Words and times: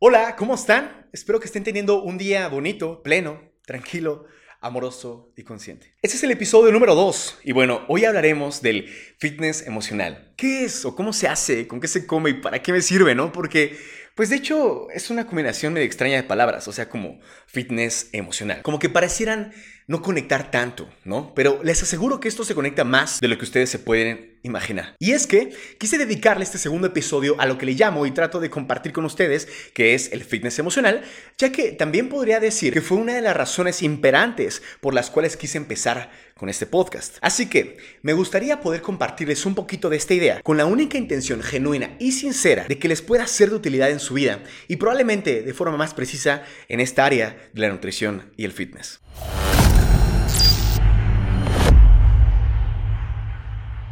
Hola, 0.00 0.36
¿cómo 0.36 0.54
están? 0.54 1.08
Espero 1.12 1.40
que 1.40 1.46
estén 1.46 1.64
teniendo 1.64 2.04
un 2.04 2.18
día 2.18 2.46
bonito, 2.46 3.02
pleno, 3.02 3.42
tranquilo, 3.66 4.26
amoroso 4.60 5.32
y 5.36 5.42
consciente. 5.42 5.96
Este 6.02 6.16
es 6.16 6.22
el 6.22 6.30
episodio 6.30 6.70
número 6.70 6.94
2 6.94 7.40
y 7.42 7.50
bueno, 7.50 7.84
hoy 7.88 8.04
hablaremos 8.04 8.62
del 8.62 8.86
fitness 9.18 9.66
emocional. 9.66 10.32
¿Qué 10.36 10.66
es 10.66 10.84
o 10.84 10.94
cómo 10.94 11.12
se 11.12 11.26
hace? 11.26 11.66
¿Con 11.66 11.80
qué 11.80 11.88
se 11.88 12.06
come 12.06 12.30
y 12.30 12.34
para 12.34 12.62
qué 12.62 12.70
me 12.70 12.80
sirve, 12.80 13.16
no? 13.16 13.32
Porque 13.32 13.76
pues 14.14 14.30
de 14.30 14.36
hecho 14.36 14.88
es 14.90 15.10
una 15.10 15.26
combinación 15.26 15.72
medio 15.72 15.86
extraña 15.86 16.14
de 16.14 16.22
palabras, 16.22 16.68
o 16.68 16.72
sea, 16.72 16.88
como 16.88 17.18
fitness 17.48 18.10
emocional. 18.12 18.62
Como 18.62 18.78
que 18.78 18.90
parecieran 18.90 19.52
no 19.88 20.02
conectar 20.02 20.50
tanto, 20.50 20.88
¿no? 21.04 21.32
Pero 21.34 21.60
les 21.64 21.82
aseguro 21.82 22.20
que 22.20 22.28
esto 22.28 22.44
se 22.44 22.54
conecta 22.54 22.84
más 22.84 23.20
de 23.20 23.26
lo 23.26 23.38
que 23.38 23.44
ustedes 23.44 23.70
se 23.70 23.78
pueden 23.78 24.38
imaginar. 24.42 24.94
Y 24.98 25.12
es 25.12 25.26
que 25.26 25.50
quise 25.78 25.98
dedicarle 25.98 26.44
este 26.44 26.58
segundo 26.58 26.86
episodio 26.86 27.36
a 27.40 27.46
lo 27.46 27.58
que 27.58 27.66
le 27.66 27.72
llamo 27.72 28.06
y 28.06 28.10
trato 28.10 28.38
de 28.38 28.50
compartir 28.50 28.92
con 28.92 29.06
ustedes, 29.06 29.48
que 29.72 29.94
es 29.94 30.12
el 30.12 30.22
fitness 30.22 30.58
emocional, 30.58 31.02
ya 31.38 31.50
que 31.50 31.72
también 31.72 32.10
podría 32.10 32.38
decir 32.38 32.74
que 32.74 32.82
fue 32.82 32.98
una 32.98 33.14
de 33.14 33.22
las 33.22 33.36
razones 33.36 33.82
imperantes 33.82 34.62
por 34.80 34.94
las 34.94 35.10
cuales 35.10 35.36
quise 35.36 35.56
empezar 35.56 36.10
con 36.34 36.50
este 36.50 36.66
podcast. 36.66 37.16
Así 37.22 37.46
que 37.46 37.78
me 38.02 38.12
gustaría 38.12 38.60
poder 38.60 38.82
compartirles 38.82 39.46
un 39.46 39.54
poquito 39.54 39.88
de 39.88 39.96
esta 39.96 40.14
idea 40.14 40.40
con 40.42 40.58
la 40.58 40.66
única 40.66 40.98
intención 40.98 41.42
genuina 41.42 41.96
y 41.98 42.12
sincera 42.12 42.66
de 42.68 42.78
que 42.78 42.88
les 42.88 43.00
pueda 43.00 43.26
ser 43.26 43.48
de 43.48 43.56
utilidad 43.56 43.90
en 43.90 44.00
su 44.00 44.14
vida 44.14 44.42
y 44.68 44.76
probablemente 44.76 45.42
de 45.42 45.54
forma 45.54 45.78
más 45.78 45.94
precisa 45.94 46.44
en 46.68 46.80
esta 46.80 47.06
área 47.06 47.36
de 47.54 47.60
la 47.62 47.70
nutrición 47.70 48.32
y 48.36 48.44
el 48.44 48.52
fitness. 48.52 49.00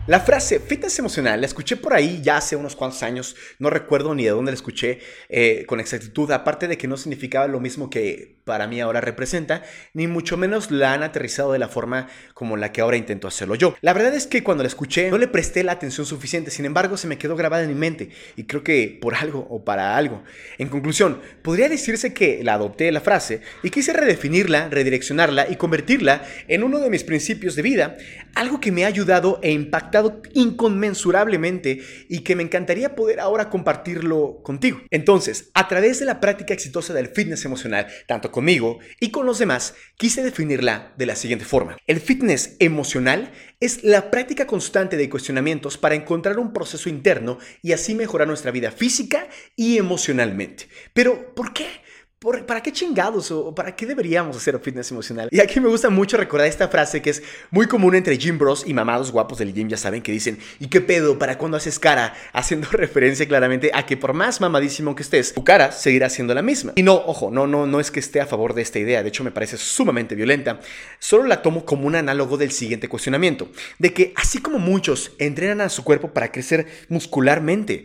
La 0.06 0.20
frase 0.20 0.60
fitness 0.60 1.00
emocional 1.00 1.40
la 1.40 1.48
escuché 1.48 1.74
por 1.74 1.92
ahí 1.92 2.20
ya 2.22 2.36
hace 2.36 2.54
unos 2.54 2.76
cuantos 2.76 3.02
años, 3.02 3.34
no 3.58 3.70
recuerdo 3.70 4.14
ni 4.14 4.22
de 4.22 4.30
dónde 4.30 4.52
la 4.52 4.54
escuché 4.54 5.00
eh, 5.28 5.64
con 5.66 5.80
exactitud, 5.80 6.30
aparte 6.30 6.68
de 6.68 6.78
que 6.78 6.86
no 6.86 6.96
significaba 6.96 7.48
lo 7.48 7.58
mismo 7.58 7.90
que 7.90 8.36
para 8.44 8.68
mí 8.68 8.80
ahora 8.80 9.00
representa, 9.00 9.64
ni 9.94 10.06
mucho 10.06 10.36
menos 10.36 10.70
la 10.70 10.92
han 10.92 11.02
aterrizado 11.02 11.50
de 11.50 11.58
la 11.58 11.66
forma 11.66 12.06
como 12.34 12.56
la 12.56 12.70
que 12.70 12.82
ahora 12.82 12.96
intento 12.96 13.26
hacerlo 13.26 13.56
yo. 13.56 13.74
La 13.80 13.92
verdad 13.92 14.14
es 14.14 14.28
que 14.28 14.44
cuando 14.44 14.62
la 14.62 14.68
escuché 14.68 15.10
no 15.10 15.18
le 15.18 15.26
presté 15.26 15.64
la 15.64 15.72
atención 15.72 16.06
suficiente, 16.06 16.52
sin 16.52 16.66
embargo 16.66 16.96
se 16.96 17.08
me 17.08 17.18
quedó 17.18 17.34
grabada 17.34 17.64
en 17.64 17.70
mi 17.70 17.74
mente 17.74 18.10
y 18.36 18.44
creo 18.44 18.62
que 18.62 18.96
por 19.02 19.16
algo 19.16 19.44
o 19.50 19.64
para 19.64 19.96
algo. 19.96 20.22
En 20.58 20.68
conclusión, 20.68 21.20
podría 21.42 21.68
decirse 21.68 22.14
que 22.14 22.44
la 22.44 22.54
adopté 22.54 22.92
la 22.92 23.00
frase 23.00 23.40
y 23.64 23.70
quise 23.70 23.92
redefinirla, 23.92 24.68
redireccionarla 24.68 25.50
y 25.50 25.56
convertirla 25.56 26.24
en 26.46 26.62
uno 26.62 26.78
de 26.78 26.90
mis 26.90 27.02
principios 27.02 27.56
de 27.56 27.62
vida, 27.62 27.96
algo 28.36 28.60
que 28.60 28.70
me 28.70 28.84
ha 28.84 28.88
ayudado 28.88 29.40
e 29.42 29.50
impactado 29.50 30.22
inconmensurablemente 30.34 31.80
y 32.08 32.20
que 32.20 32.36
me 32.36 32.42
encantaría 32.42 32.94
poder 32.94 33.18
ahora 33.18 33.48
compartirlo 33.48 34.42
contigo. 34.42 34.82
Entonces, 34.90 35.50
a 35.54 35.66
través 35.68 35.98
de 35.98 36.04
la 36.04 36.20
práctica 36.20 36.52
exitosa 36.52 36.92
del 36.92 37.08
fitness 37.08 37.46
emocional, 37.46 37.86
tanto 38.06 38.30
conmigo 38.30 38.78
y 39.00 39.10
con 39.10 39.24
los 39.24 39.38
demás, 39.38 39.74
quise 39.96 40.22
definirla 40.22 40.92
de 40.98 41.06
la 41.06 41.16
siguiente 41.16 41.46
forma. 41.46 41.78
El 41.86 41.98
fitness 41.98 42.56
emocional 42.58 43.32
es 43.58 43.82
la 43.82 44.10
práctica 44.10 44.46
constante 44.46 44.98
de 44.98 45.08
cuestionamientos 45.08 45.78
para 45.78 45.94
encontrar 45.94 46.38
un 46.38 46.52
proceso 46.52 46.90
interno 46.90 47.38
y 47.62 47.72
así 47.72 47.94
mejorar 47.94 48.28
nuestra 48.28 48.50
vida 48.50 48.70
física 48.70 49.28
y 49.56 49.78
emocionalmente. 49.78 50.68
Pero, 50.92 51.34
¿por 51.34 51.54
qué? 51.54 51.85
¿Para 52.18 52.62
qué 52.62 52.72
chingados 52.72 53.30
o 53.30 53.54
para 53.54 53.76
qué 53.76 53.84
deberíamos 53.84 54.38
hacer 54.38 54.58
fitness 54.58 54.90
emocional? 54.90 55.28
Y 55.30 55.38
aquí 55.38 55.60
me 55.60 55.68
gusta 55.68 55.90
mucho 55.90 56.16
recordar 56.16 56.46
esta 56.46 56.66
frase 56.68 57.02
que 57.02 57.10
es 57.10 57.22
muy 57.50 57.66
común 57.66 57.94
entre 57.94 58.16
gym 58.16 58.38
bros 58.38 58.64
y 58.66 58.72
mamados 58.72 59.12
guapos 59.12 59.36
del 59.36 59.52
gym, 59.52 59.68
ya 59.68 59.76
saben, 59.76 60.00
que 60.00 60.12
dicen, 60.12 60.38
¿y 60.58 60.68
qué 60.68 60.80
pedo 60.80 61.18
para 61.18 61.36
cuando 61.36 61.58
haces 61.58 61.78
cara? 61.78 62.14
Haciendo 62.32 62.68
referencia 62.70 63.28
claramente 63.28 63.70
a 63.74 63.84
que 63.84 63.98
por 63.98 64.14
más 64.14 64.40
mamadísimo 64.40 64.94
que 64.94 65.02
estés, 65.02 65.34
tu 65.34 65.44
cara 65.44 65.72
seguirá 65.72 66.08
siendo 66.08 66.32
la 66.32 66.40
misma. 66.40 66.72
Y 66.76 66.82
no, 66.82 66.94
ojo, 66.94 67.30
no, 67.30 67.46
no, 67.46 67.66
no 67.66 67.80
es 67.80 67.90
que 67.90 68.00
esté 68.00 68.22
a 68.22 68.26
favor 68.26 68.54
de 68.54 68.62
esta 68.62 68.78
idea, 68.78 69.02
de 69.02 69.10
hecho 69.10 69.22
me 69.22 69.30
parece 69.30 69.58
sumamente 69.58 70.14
violenta. 70.14 70.60
Solo 70.98 71.24
la 71.24 71.42
tomo 71.42 71.66
como 71.66 71.86
un 71.86 71.96
análogo 71.96 72.38
del 72.38 72.50
siguiente 72.50 72.88
cuestionamiento, 72.88 73.50
de 73.78 73.92
que 73.92 74.14
así 74.16 74.40
como 74.40 74.58
muchos 74.58 75.12
entrenan 75.18 75.60
a 75.60 75.68
su 75.68 75.84
cuerpo 75.84 76.14
para 76.14 76.32
crecer 76.32 76.66
muscularmente, 76.88 77.84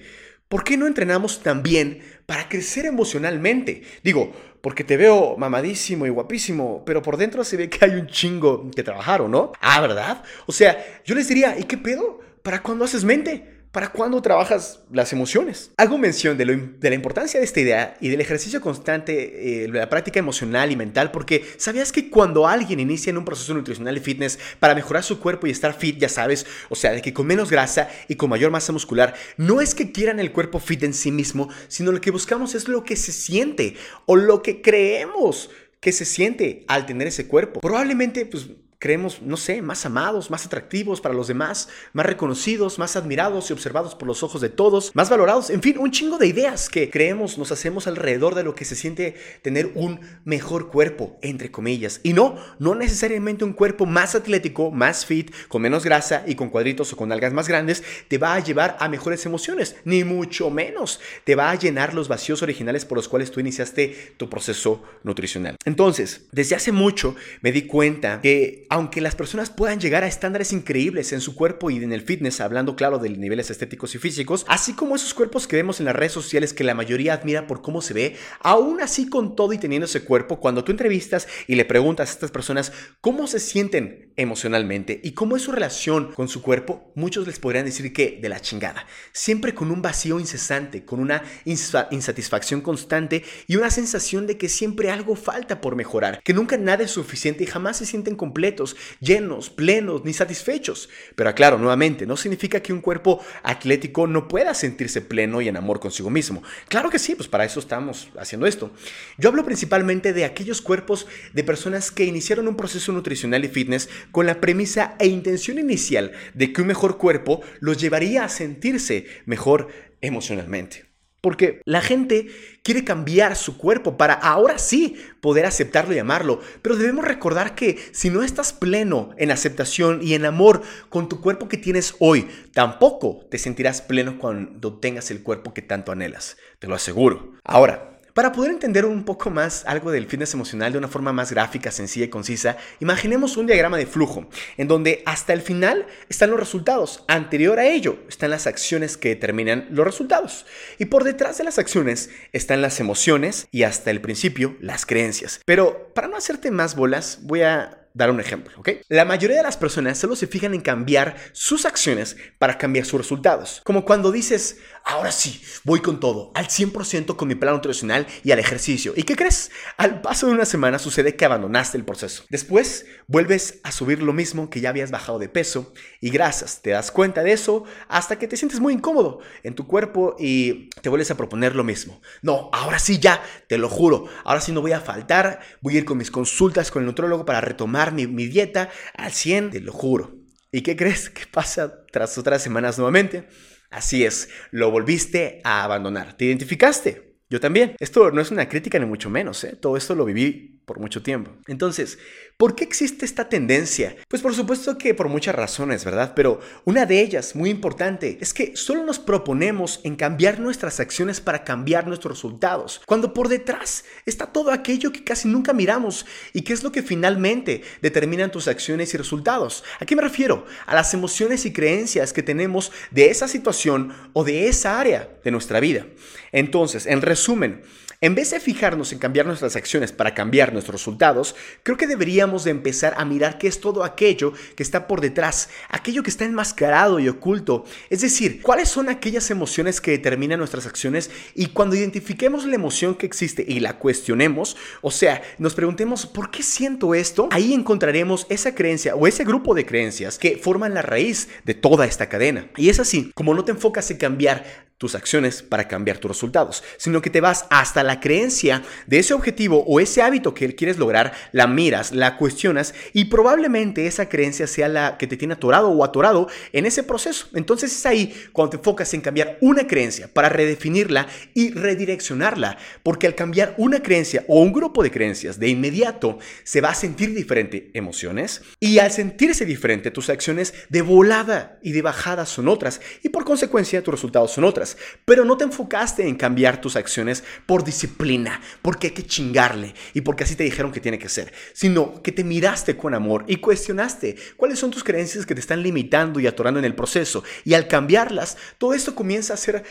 ¿por 0.52 0.66
qué 0.66 0.76
no 0.76 0.86
entrenamos 0.86 1.42
también 1.42 2.02
para 2.26 2.50
crecer 2.50 2.86
emocionalmente? 2.86 3.84
Digo, 4.04 4.34
porque 4.60 4.84
te 4.84 4.98
veo 4.98 5.38
mamadísimo 5.38 6.06
y 6.06 6.10
guapísimo, 6.10 6.84
pero 6.86 7.02
por 7.02 7.16
dentro 7.16 7.46
se 7.46 7.56
ve 7.56 7.70
que 7.70 7.86
hay 7.86 7.92
un 7.92 8.08
chingo 8.08 8.70
que 8.70 8.84
trabajar, 8.84 9.22
¿o 9.22 9.30
no? 9.30 9.54
Ah, 9.62 9.80
¿verdad? 9.80 10.24
O 10.48 10.52
sea, 10.52 10.78
yo 11.06 11.16
les 11.16 11.30
diría, 11.30 11.58
¿y 11.58 11.64
qué 11.64 11.78
pedo? 11.78 12.20
¿Para 12.44 12.62
cuándo 12.62 12.84
haces 12.84 13.06
mente? 13.06 13.61
¿Para 13.72 13.94
cuándo 13.94 14.22
trabajas 14.22 14.82
las 14.92 15.14
emociones? 15.14 15.72
Hago 15.78 15.98
mención 15.98 16.38
de, 16.38 16.46
la 16.46 16.94
importancia 16.94 17.40
de 17.40 17.46
esta 17.46 17.62
idea 17.62 17.96
y 18.02 18.10
del 18.10 18.20
ejercicio 18.20 18.60
constante, 18.60 19.64
eh, 19.64 19.70
la 19.70 19.88
práctica 19.88 20.20
emocional 20.20 20.74
y 20.74 20.76
mental, 20.76 21.10
porque 21.12 21.46
¿sabías 21.56 21.94
que 21.94 22.10
cuando 22.10 22.50
alguien 22.50 22.82
inicia 22.82 23.12
en 23.12 23.18
un 23.18 23.24
proceso 23.24 23.54
nutricional 23.54 23.96
y 23.96 24.02
fitness 24.02 24.40
para 24.60 24.76
mejorar 24.76 25.04
su 25.04 25.22
cuerpo 25.22 25.48
y 25.48 25.52
estar 25.52 25.74
fit, 25.74 25.98
ya 25.98 26.10
sabes, 26.10 26.46
o 26.68 26.76
sea, 26.76 26.92
de 26.92 27.02
que 27.02 27.14
con 27.14 27.26
menos 27.26 27.50
grasa 27.50 27.88
y 28.10 28.16
con 28.16 28.30
mayor 28.30 28.52
masa 28.52 28.74
muscular, 28.74 29.14
no 29.38 29.62
es 29.62 29.74
que 29.74 29.94
quieran 29.94 30.20
el 30.20 30.34
cuerpo 30.34 30.60
fit 30.60 30.84
en 30.84 30.94
sí 30.94 31.10
mismo, 31.14 31.48
sino 31.70 31.94
lo 31.94 32.02
que 32.02 32.12
buscamos 32.12 32.56
es 32.56 32.68
lo 32.68 32.84
que 32.84 32.98
se 32.98 33.14
siente 33.14 33.78
o 34.06 34.18
lo 34.18 34.42
que 34.42 34.62
creemos 34.62 35.50
que 35.80 35.94
se 35.94 36.04
siente 36.04 36.66
al 36.68 36.86
tener 36.86 37.08
ese 37.08 37.26
cuerpo. 37.26 37.62
Probablemente, 37.62 38.26
pues 38.26 38.50
creemos, 38.82 39.22
no 39.22 39.38
sé, 39.38 39.62
más 39.62 39.86
amados, 39.86 40.32
más 40.32 40.48
atractivos 40.48 41.02
para 41.02 41.14
los 41.14 41.28
demás, 41.28 41.70
más 41.94 42.04
reconocidos, 42.04 42.80
más 42.80 42.96
admirados 42.96 43.48
y 43.48 43.54
observados 43.54 43.94
por 43.94 44.08
los 44.08 44.24
ojos 44.24 44.42
de 44.42 44.50
todos, 44.50 44.90
más 44.96 45.08
valorados, 45.08 45.52
en 45.52 45.62
fin, 45.62 45.78
un 45.78 45.92
chingo 45.92 46.18
de 46.18 46.26
ideas 46.26 46.68
que 46.68 46.90
creemos, 46.90 47.38
nos 47.38 47.52
hacemos 47.52 47.86
alrededor 47.86 48.34
de 48.34 48.44
lo 48.44 48.56
que 48.56 48.66
se 48.66 48.76
siente 48.76 49.16
tener 49.44 49.72
un 49.76 50.00
mejor 50.26 50.72
cuerpo, 50.72 51.20
entre 51.22 51.52
comillas. 51.52 52.00
Y 52.02 52.14
no, 52.14 52.38
no 52.58 52.74
necesariamente 52.74 53.46
un 53.46 53.54
cuerpo 53.54 53.86
más 53.86 54.16
atlético, 54.16 54.72
más 54.72 55.06
fit, 55.06 55.32
con 55.48 55.62
menos 55.62 55.86
grasa 55.86 56.24
y 56.26 56.34
con 56.34 56.50
cuadritos 56.50 56.92
o 56.92 56.98
con 56.98 57.12
algas 57.12 57.34
más 57.34 57.48
grandes, 57.48 57.84
te 58.08 58.18
va 58.18 58.34
a 58.34 58.40
llevar 58.40 58.78
a 58.80 58.90
mejores 58.90 59.24
emociones, 59.28 59.76
ni 59.86 60.04
mucho 60.04 60.50
menos. 60.50 61.00
Te 61.24 61.36
va 61.36 61.52
a 61.52 61.56
llenar 61.56 61.94
los 61.94 62.08
vacíos 62.08 62.42
originales 62.42 62.86
por 62.86 62.98
los 62.98 63.08
cuales 63.08 63.30
tú 63.30 63.40
iniciaste 63.40 64.16
tu 64.18 64.28
proceso 64.28 64.82
nutricional. 65.04 65.56
Entonces, 65.66 66.26
desde 66.32 66.56
hace 66.56 66.72
mucho 66.72 67.16
me 67.42 67.52
di 67.52 67.68
cuenta 67.68 68.22
que 68.22 68.66
aunque 68.72 69.02
las 69.02 69.16
personas 69.16 69.50
puedan 69.50 69.82
llegar 69.82 70.06
a 70.06 70.08
estándares 70.08 70.54
increíbles 70.54 71.12
en 71.12 71.20
su 71.20 71.36
cuerpo 71.36 71.70
y 71.70 71.84
en 71.84 71.92
el 71.92 72.04
fitness, 72.04 72.40
hablando 72.40 72.78
claro 72.78 73.00
de 73.00 73.10
niveles 73.10 73.52
estéticos 73.52 73.96
y 73.96 73.98
físicos, 73.98 74.46
así 74.48 74.72
como 74.72 74.96
esos 74.96 75.14
cuerpos 75.14 75.46
que 75.46 75.58
vemos 75.58 75.82
en 75.82 75.88
las 75.88 75.96
redes 75.96 76.14
sociales 76.14 76.54
que 76.54 76.64
la 76.64 76.74
mayoría 76.74 77.14
admira 77.14 77.48
por 77.48 77.62
cómo 77.62 77.82
se 77.82 77.94
ve, 77.94 78.16
aún 78.40 78.80
así 78.80 79.10
con 79.10 79.36
todo 79.36 79.52
y 79.52 79.58
teniendo 79.58 79.88
ese 79.88 80.06
cuerpo, 80.06 80.40
cuando 80.40 80.64
tú 80.64 80.72
entrevistas 80.72 81.28
y 81.48 81.56
le 81.56 81.66
preguntas 81.66 82.10
a 82.10 82.14
estas 82.14 82.32
personas 82.32 82.72
cómo 83.02 83.28
se 83.28 83.42
sienten 83.42 84.14
emocionalmente 84.16 85.02
y 85.04 85.12
cómo 85.12 85.36
es 85.36 85.42
su 85.42 85.52
relación 85.52 86.14
con 86.14 86.30
su 86.30 86.42
cuerpo, 86.42 86.94
muchos 86.96 87.28
les 87.28 87.40
podrían 87.40 87.66
decir 87.66 87.92
que 87.92 88.20
de 88.22 88.30
la 88.30 88.40
chingada, 88.40 88.88
siempre 89.12 89.54
con 89.54 89.70
un 89.70 89.82
vacío 89.82 90.18
incesante, 90.18 90.86
con 90.86 91.02
una 91.02 91.24
insatisfacción 91.44 92.62
constante 92.62 93.26
y 93.48 93.58
una 93.58 93.70
sensación 93.70 94.28
de 94.28 94.38
que 94.38 94.48
siempre 94.48 94.92
algo 94.92 95.18
falta 95.18 95.60
por 95.60 95.76
mejorar, 95.76 96.22
que 96.24 96.34
nunca 96.34 96.56
nada 96.56 96.86
es 96.86 96.92
suficiente 96.92 97.44
y 97.44 97.48
jamás 97.48 97.76
se 97.76 97.86
sienten 97.86 98.16
completos 98.16 98.61
llenos, 99.00 99.50
plenos, 99.50 100.04
ni 100.06 100.14
satisfechos. 100.14 100.90
Pero 101.16 101.30
aclaro, 101.30 101.58
nuevamente, 101.58 102.06
no 102.06 102.18
significa 102.18 102.62
que 102.62 102.74
un 102.74 102.82
cuerpo 102.82 103.24
atlético 103.44 104.08
no 104.08 104.28
pueda 104.28 104.54
sentirse 104.54 105.02
pleno 105.02 105.42
y 105.42 105.48
en 105.48 105.58
amor 105.58 105.80
consigo 105.80 106.10
mismo. 106.10 106.44
Claro 106.68 106.90
que 106.90 107.00
sí, 107.00 107.16
pues 107.16 107.28
para 107.28 107.46
eso 107.46 107.60
estamos 107.60 108.10
haciendo 108.18 108.48
esto. 108.48 108.72
Yo 109.18 109.30
hablo 109.30 109.44
principalmente 109.44 110.14
de 110.14 110.26
aquellos 110.26 110.62
cuerpos 110.62 111.08
de 111.34 111.44
personas 111.44 111.92
que 111.92 112.06
iniciaron 112.06 112.48
un 112.48 112.56
proceso 112.56 112.92
nutricional 112.92 113.46
y 113.46 113.48
fitness 113.48 113.90
con 114.12 114.26
la 114.26 114.42
premisa 114.42 114.96
e 115.00 115.08
intención 115.08 115.58
inicial 115.58 116.12
de 116.34 116.54
que 116.54 116.62
un 116.62 116.68
mejor 116.68 116.98
cuerpo 116.98 117.42
los 117.60 117.78
llevaría 117.78 118.24
a 118.24 118.30
sentirse 118.30 119.06
mejor 119.26 119.70
emocionalmente. 120.02 120.91
Porque 121.22 121.62
la 121.66 121.82
gente 121.82 122.28
quiere 122.64 122.84
cambiar 122.84 123.36
su 123.36 123.58
cuerpo 123.58 123.96
para 123.96 124.16
ahora 124.16 124.58
sí 124.58 124.96
poder 125.22 125.46
aceptarlo 125.46 125.94
y 125.94 126.00
amarlo. 126.00 126.42
Pero 126.62 126.76
debemos 126.76 127.06
recordar 127.06 127.54
que 127.54 127.78
si 127.92 128.10
no 128.10 128.24
estás 128.24 128.54
pleno 128.54 129.12
en 129.18 129.32
aceptación 129.32 130.00
y 130.02 130.16
en 130.16 130.26
amor 130.26 130.64
con 130.90 131.10
tu 131.10 131.22
cuerpo 131.22 131.48
que 131.48 131.58
tienes 131.58 131.96
hoy, 132.00 132.28
tampoco 132.54 133.26
te 133.30 133.38
sentirás 133.38 133.82
pleno 133.82 134.18
cuando 134.18 134.80
tengas 134.80 135.12
el 135.12 135.22
cuerpo 135.22 135.54
que 135.54 135.62
tanto 135.62 135.92
anhelas. 135.92 136.38
Te 136.60 136.68
lo 136.68 136.76
aseguro. 136.76 137.34
Ahora, 137.44 138.00
para 138.14 138.32
poder 138.32 138.52
entender 138.52 138.86
un 138.86 139.04
poco 139.04 139.30
más 139.30 139.64
algo 139.66 139.92
del 139.92 140.08
fitness 140.08 140.34
emocional 140.34 140.72
de 140.72 140.78
una 140.78 140.88
forma 140.88 141.14
más 141.14 141.32
gráfica, 141.32 141.72
sencilla 141.72 142.06
y 142.06 142.10
concisa, 142.10 142.58
imaginemos 142.80 143.38
un 143.38 143.48
diagrama 143.48 143.78
de 143.78 143.86
flujo, 143.86 144.28
en 144.58 144.68
donde 144.68 145.04
hasta 145.06 145.34
el 145.34 145.42
final 145.42 145.86
están 146.10 146.32
los 146.32 146.40
resultados, 146.40 147.04
anterior 147.08 147.60
a 147.60 147.68
ello 147.68 148.00
están 148.08 148.32
las 148.32 148.48
acciones 148.48 148.98
que 148.98 149.10
determinan 149.10 149.68
los 149.72 149.86
resultados, 149.86 150.46
y 150.78 150.86
por 150.86 151.04
detrás 151.04 151.38
de 151.38 151.44
las 151.44 151.60
acciones 151.60 152.10
están 152.32 152.62
las 152.62 152.80
emociones 152.80 153.48
y 153.52 153.64
hasta 153.64 153.92
el 153.92 154.02
principio 154.02 154.56
las 154.60 154.86
creencias. 154.86 155.42
Pero 155.46 155.92
para 155.94 156.08
no 156.08 156.18
hacerte 156.18 156.52
más 156.52 156.76
bolas, 156.76 157.20
voy 157.24 157.42
a 157.42 157.81
dar 157.94 158.12
un 158.12 158.20
ejemplo, 158.20 158.58
¿ok? 158.60 158.70
La 158.90 159.06
mayoría 159.06 159.38
de 159.38 159.44
las 159.44 159.58
personas 159.58 159.98
solo 159.98 160.16
se 160.16 160.28
fijan 160.28 160.54
en 160.54 160.62
cambiar 160.62 161.16
sus 161.34 161.66
acciones 161.66 162.18
para 162.40 162.58
cambiar 162.58 162.86
sus 162.86 163.00
resultados. 163.00 163.62
Como 163.64 163.86
cuando 163.86 164.12
dices, 164.12 164.58
ahora 164.84 165.12
sí, 165.12 165.42
voy 165.64 165.82
con 165.82 166.00
todo, 166.00 166.32
al 166.36 166.48
100% 166.48 167.16
con 167.16 167.28
mi 167.28 167.36
plan 167.36 167.54
nutricional 167.54 168.08
y 168.24 168.32
al 168.32 168.40
ejercicio. 168.40 168.94
¿Y 168.96 169.04
qué 169.04 169.16
crees? 169.16 169.52
Al 169.78 170.02
paso 170.02 170.28
de 170.28 170.34
una 170.34 170.46
semana 170.46 170.80
sucede 170.80 171.16
que 171.16 171.26
abandonaste 171.26 171.78
el 171.78 171.86
proceso. 171.86 172.24
Después 172.30 172.86
vuelves 173.08 173.60
a 173.64 173.72
subir 173.72 174.02
lo 174.02 174.14
mismo 174.14 174.50
que 174.50 174.62
ya 174.62 174.70
habías 174.70 174.92
bajado 174.92 175.20
de 175.20 175.30
peso 175.30 175.74
y 176.00 176.10
grasas. 176.10 176.62
Te 176.62 176.72
das 176.72 176.92
cuenta 176.92 177.24
de 177.24 177.34
eso 177.34 177.66
hasta 177.88 178.18
que 178.18 178.28
te 178.28 178.38
sientes 178.38 178.60
muy 178.60 178.74
incómodo 178.74 179.20
en 179.44 179.56
tu 179.56 179.68
cuerpo 179.68 180.16
y 180.18 180.70
te 180.82 180.90
vuelves 180.90 181.12
a 181.12 181.18
proponer 181.18 181.56
lo 181.56 181.64
mismo. 181.64 182.02
No, 182.22 182.50
ahora 182.54 182.80
sí 182.80 183.00
ya, 183.00 183.22
te 183.48 183.58
lo 183.58 183.70
juro, 183.70 184.06
ahora 184.24 184.42
sí 184.42 184.52
no 184.52 184.62
voy 184.62 184.72
a 184.72 184.80
faltar, 184.80 185.42
voy 185.62 185.76
a 185.76 185.80
ir 185.80 185.86
con 185.86 185.98
mis 185.98 186.12
consultas 186.12 186.72
con 186.72 186.84
el 186.84 186.88
nutrólogo 186.88 187.26
para 187.26 187.42
retomar 187.42 187.81
mi, 187.90 188.06
dieta 188.28 188.70
al 188.94 189.12
100, 189.12 189.52
te 189.52 189.60
lo 189.60 189.72
juro. 189.72 190.16
¿Y 190.52 190.62
qué 190.62 190.76
crees 190.76 191.10
que 191.10 191.26
pasa 191.26 191.86
tras 191.92 192.18
otras 192.18 192.44
semanas 192.44 192.78
nuevamente? 192.78 193.28
Así 193.72 194.06
es, 194.06 194.30
lo 194.52 194.70
volviste 194.70 195.42
a 195.44 195.64
abandonar. 195.64 196.16
¿Te 196.18 196.26
identificaste? 196.26 197.18
Yo 197.30 197.40
también. 197.40 197.76
Esto 197.80 198.12
no 198.12 198.22
es 198.22 198.30
una 198.30 198.50
crítica 198.50 198.78
ni 198.78 198.86
mucho 198.86 199.10
menos, 199.10 199.44
¿eh? 199.46 199.56
Todo 199.60 199.78
esto 199.78 199.96
lo 199.96 200.04
viví 200.04 200.61
por 200.66 200.80
mucho 200.80 201.02
tiempo. 201.02 201.32
Entonces, 201.48 201.98
¿por 202.38 202.56
qué 202.56 202.64
existe 202.64 203.06
esta 203.06 203.30
tendencia? 203.30 203.96
Pues 204.08 204.22
por 204.22 204.34
supuesto 204.34 204.78
que 204.78 204.94
por 204.94 205.10
muchas 205.10 205.36
razones, 205.36 205.84
¿verdad? 205.84 206.14
Pero 206.16 206.40
una 206.66 206.86
de 206.86 207.02
ellas, 207.02 207.36
muy 207.36 207.50
importante, 207.50 208.18
es 208.22 208.34
que 208.34 208.56
solo 208.56 208.84
nos 208.84 209.00
proponemos 209.00 209.82
en 209.84 209.96
cambiar 209.96 210.40
nuestras 210.40 210.80
acciones 210.80 211.20
para 211.20 211.44
cambiar 211.44 211.88
nuestros 211.88 212.18
resultados, 212.18 212.82
cuando 212.86 213.14
por 213.14 213.28
detrás 213.28 213.84
está 214.06 214.28
todo 214.28 214.52
aquello 214.52 214.92
que 214.92 215.04
casi 215.04 215.28
nunca 215.28 215.54
miramos 215.54 216.06
y 216.34 216.42
que 216.42 216.54
es 216.54 216.64
lo 216.64 216.72
que 216.72 216.84
finalmente 216.84 217.64
determinan 217.82 218.32
tus 218.32 218.48
acciones 218.48 218.94
y 218.94 218.98
resultados. 218.98 219.64
¿A 219.80 219.86
qué 219.86 219.96
me 219.96 220.02
refiero? 220.02 220.46
A 220.66 220.76
las 220.76 220.94
emociones 220.94 221.46
y 221.46 221.54
creencias 221.54 222.14
que 222.14 222.24
tenemos 222.24 222.72
de 222.92 223.10
esa 223.10 223.28
situación 223.28 223.94
o 224.14 224.24
de 224.24 224.48
esa 224.48 224.80
área 224.80 225.10
de 225.24 225.32
nuestra 225.32 225.60
vida. 225.60 225.86
Entonces, 226.32 226.86
en 226.86 227.02
resumen, 227.02 227.62
en 228.04 228.16
vez 228.16 228.32
de 228.32 228.40
fijarnos 228.40 228.92
en 228.94 228.98
cambiar 228.98 229.28
nuestras 229.28 229.56
acciones 229.56 229.92
para 229.92 230.16
cambiar 230.16 230.54
nuestros 230.62 230.82
resultados, 230.82 231.36
creo 231.64 231.78
que 231.78 231.88
deberíamos 231.88 232.44
de 232.44 232.52
empezar 232.52 232.94
a 232.98 233.06
mirar 233.06 233.38
qué 233.38 233.48
es 233.48 233.60
todo 233.60 233.84
aquello 233.84 234.34
que 234.56 234.64
está 234.64 234.88
por 234.88 235.02
detrás, 235.02 235.50
aquello 235.70 236.04
que 236.04 236.10
está 236.10 236.26
enmascarado 236.26 237.00
y 237.00 237.10
oculto. 237.10 237.66
Es 237.90 238.02
decir, 238.02 238.42
cuáles 238.42 238.70
son 238.70 238.90
aquellas 238.90 239.30
emociones 239.32 239.82
que 239.82 239.92
determinan 239.92 240.40
nuestras 240.40 240.66
acciones 240.66 241.10
y 241.36 241.48
cuando 241.48 241.76
identifiquemos 241.76 242.46
la 242.46 242.56
emoción 242.56 242.96
que 242.96 243.06
existe 243.06 243.44
y 243.48 243.60
la 243.60 243.78
cuestionemos, 243.78 244.56
o 244.82 244.92
sea, 244.92 245.22
nos 245.38 245.56
preguntemos, 245.56 246.06
¿por 246.06 246.32
qué 246.32 246.44
siento 246.44 246.94
esto? 246.94 247.28
Ahí 247.32 247.54
encontraremos 247.54 248.28
esa 248.30 248.56
creencia 248.56 248.96
o 248.96 249.08
ese 249.08 249.24
grupo 249.24 249.54
de 249.54 249.66
creencias 249.66 250.18
que 250.18 250.38
forman 250.38 250.74
la 250.74 250.82
raíz 250.82 251.30
de 251.44 251.54
toda 251.54 251.86
esta 251.86 252.10
cadena. 252.10 252.50
Y 252.58 252.70
es 252.70 252.80
así, 252.80 253.12
como 253.16 253.34
no 253.34 253.44
te 253.44 253.52
enfocas 253.52 253.90
en 253.92 253.98
cambiar 253.98 254.71
tus 254.82 254.96
acciones 254.96 255.44
para 255.44 255.68
cambiar 255.68 256.00
tus 256.00 256.10
resultados, 256.10 256.64
sino 256.78 257.04
que 257.04 257.12
te 257.12 257.22
vas 257.22 257.46
hasta 257.52 257.84
la 257.84 258.00
creencia 258.00 258.64
de 258.88 258.98
ese 258.98 259.14
objetivo 259.14 259.64
o 259.68 259.80
ese 259.80 260.02
hábito 260.02 260.34
que 260.34 260.56
quieres 260.56 260.80
lograr, 260.80 261.14
la 261.34 261.46
miras, 261.46 261.92
la 261.92 262.18
cuestionas 262.18 262.74
y 262.92 263.06
probablemente 263.06 263.86
esa 263.86 264.10
creencia 264.10 264.48
sea 264.48 264.68
la 264.70 264.98
que 264.98 265.06
te 265.06 265.18
tiene 265.18 265.36
atorado 265.36 265.70
o 265.70 265.84
atorado 265.84 266.30
en 266.52 266.66
ese 266.66 266.82
proceso. 266.82 267.28
Entonces 267.36 267.72
es 267.72 267.86
ahí 267.86 268.12
cuando 268.34 268.50
te 268.50 268.58
enfocas 268.58 268.92
en 268.96 269.02
cambiar 269.02 269.38
una 269.40 269.68
creencia 269.68 270.12
para 270.12 270.30
redefinirla 270.30 271.06
y 271.36 271.52
redireccionarla, 271.52 272.58
porque 272.82 273.06
al 273.06 273.14
cambiar 273.14 273.54
una 273.60 273.84
creencia 273.84 274.26
o 274.28 274.42
un 274.42 274.52
grupo 274.52 274.82
de 274.82 274.90
creencias 274.90 275.38
de 275.38 275.50
inmediato 275.50 276.18
se 276.44 276.60
va 276.60 276.70
a 276.70 276.76
sentir 276.76 277.14
diferente 277.14 277.70
emociones 277.76 278.42
y 278.60 278.80
al 278.80 278.92
sentirse 278.92 279.46
diferente 279.46 279.92
tus 279.92 280.10
acciones 280.10 280.56
de 280.70 280.82
volada 280.82 281.60
y 281.62 281.72
de 281.72 281.84
bajada 281.84 282.26
son 282.26 282.48
otras 282.48 282.82
y 283.04 283.10
por 283.10 283.26
consecuencia 283.26 283.84
tus 283.84 283.94
resultados 283.94 284.32
son 284.32 284.44
otras 284.44 284.71
pero 285.06 285.26
no 285.26 285.38
te 285.38 285.44
enfocaste 285.44 286.08
en 286.08 286.16
cambiar 286.16 286.62
tus 286.62 286.76
acciones 286.76 287.24
por 287.46 287.64
disciplina, 287.64 288.42
porque 288.62 288.88
hay 288.88 288.94
que 288.94 289.06
chingarle 289.06 289.74
y 289.94 290.02
porque 290.02 290.24
así 290.24 290.36
te 290.36 290.44
dijeron 290.44 290.72
que 290.72 290.80
tiene 290.80 291.00
que 291.00 291.10
ser, 291.10 291.34
sino 291.54 292.02
que 292.02 292.12
te 292.12 292.24
miraste 292.24 292.78
con 292.78 292.94
amor 292.94 293.26
y 293.28 293.38
cuestionaste 293.38 294.16
cuáles 294.38 294.60
son 294.60 294.72
tus 294.72 294.84
creencias 294.84 295.26
que 295.26 295.36
te 295.36 295.42
están 295.42 295.64
limitando 295.64 296.20
y 296.20 296.28
atorando 296.28 296.60
en 296.60 296.66
el 296.66 296.76
proceso. 296.76 297.24
Y 297.44 297.54
al 297.54 297.68
cambiarlas, 297.68 298.38
todo 298.58 298.74
esto 298.74 298.96
comienza 298.96 299.34
a 299.34 299.38
ser 299.38 299.64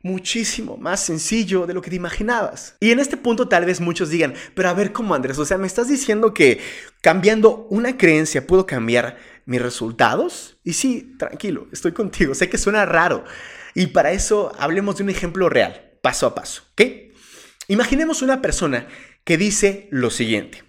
muchísimo 0.00 0.76
más 0.76 1.00
sencillo 1.00 1.66
de 1.66 1.74
lo 1.74 1.82
que 1.82 1.90
te 1.90 1.96
imaginabas. 1.96 2.76
Y 2.80 2.92
en 2.92 3.00
este 3.00 3.16
punto 3.16 3.48
tal 3.48 3.64
vez 3.64 3.80
muchos 3.80 4.10
digan, 4.10 4.34
pero 4.54 4.68
a 4.68 4.74
ver 4.74 4.92
cómo 4.92 5.14
Andrés, 5.14 5.38
o 5.38 5.44
sea, 5.44 5.58
me 5.58 5.66
estás 5.66 5.88
diciendo 5.88 6.32
que 6.32 6.60
cambiando 7.00 7.66
una 7.70 7.96
creencia 7.96 8.46
puedo 8.46 8.64
cambiar 8.64 9.16
mis 9.48 9.62
resultados? 9.62 10.58
Y 10.62 10.74
sí, 10.74 11.14
tranquilo, 11.18 11.68
estoy 11.72 11.92
contigo, 11.92 12.34
sé 12.34 12.50
que 12.50 12.58
suena 12.58 12.84
raro, 12.84 13.24
y 13.78 13.86
para 13.86 14.10
eso 14.10 14.50
hablemos 14.58 14.96
de 14.96 15.04
un 15.04 15.10
ejemplo 15.10 15.48
real, 15.48 15.92
paso 16.02 16.26
a 16.26 16.34
paso, 16.34 16.64
¿ok? 16.72 16.82
Imaginemos 17.68 18.22
una 18.22 18.42
persona 18.42 18.88
que 19.22 19.36
dice 19.36 19.86
lo 19.92 20.10
siguiente. 20.10 20.64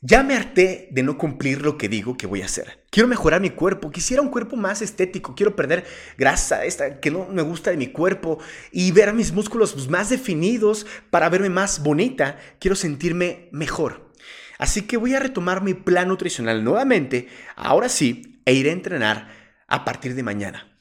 Ya 0.00 0.24
me 0.24 0.34
harté 0.34 0.88
de 0.90 1.04
no 1.04 1.16
cumplir 1.16 1.62
lo 1.62 1.78
que 1.78 1.88
digo 1.88 2.16
que 2.16 2.26
voy 2.26 2.42
a 2.42 2.46
hacer. 2.46 2.84
Quiero 2.90 3.06
mejorar 3.06 3.40
mi 3.40 3.50
cuerpo, 3.50 3.92
quisiera 3.92 4.22
un 4.22 4.30
cuerpo 4.30 4.56
más 4.56 4.82
estético, 4.82 5.36
quiero 5.36 5.54
perder 5.54 5.84
grasa, 6.18 6.64
esta 6.64 6.98
que 6.98 7.12
no 7.12 7.26
me 7.26 7.42
gusta 7.42 7.70
de 7.70 7.76
mi 7.76 7.86
cuerpo 7.86 8.40
y 8.72 8.90
ver 8.90 9.12
mis 9.12 9.30
músculos 9.30 9.74
pues, 9.74 9.88
más 9.88 10.10
definidos 10.10 10.88
para 11.10 11.28
verme 11.28 11.48
más 11.48 11.80
bonita, 11.80 12.40
quiero 12.58 12.74
sentirme 12.74 13.48
mejor. 13.52 14.10
Así 14.58 14.82
que 14.82 14.96
voy 14.96 15.14
a 15.14 15.20
retomar 15.20 15.62
mi 15.62 15.74
plan 15.74 16.08
nutricional 16.08 16.64
nuevamente, 16.64 17.28
ahora 17.54 17.88
sí, 17.88 18.42
e 18.46 18.54
iré 18.54 18.70
a 18.70 18.72
entrenar 18.72 19.28
a 19.68 19.84
partir 19.84 20.16
de 20.16 20.24
mañana. 20.24 20.76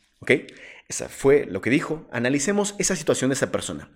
Esa 0.89 1.07
fue 1.07 1.45
lo 1.45 1.62
que 1.62 1.69
dijo. 1.69 2.07
Analicemos 2.12 2.74
esa 2.80 2.95
situación 2.95 3.30
de 3.30 3.36
esa 3.36 3.51
persona. 3.51 3.89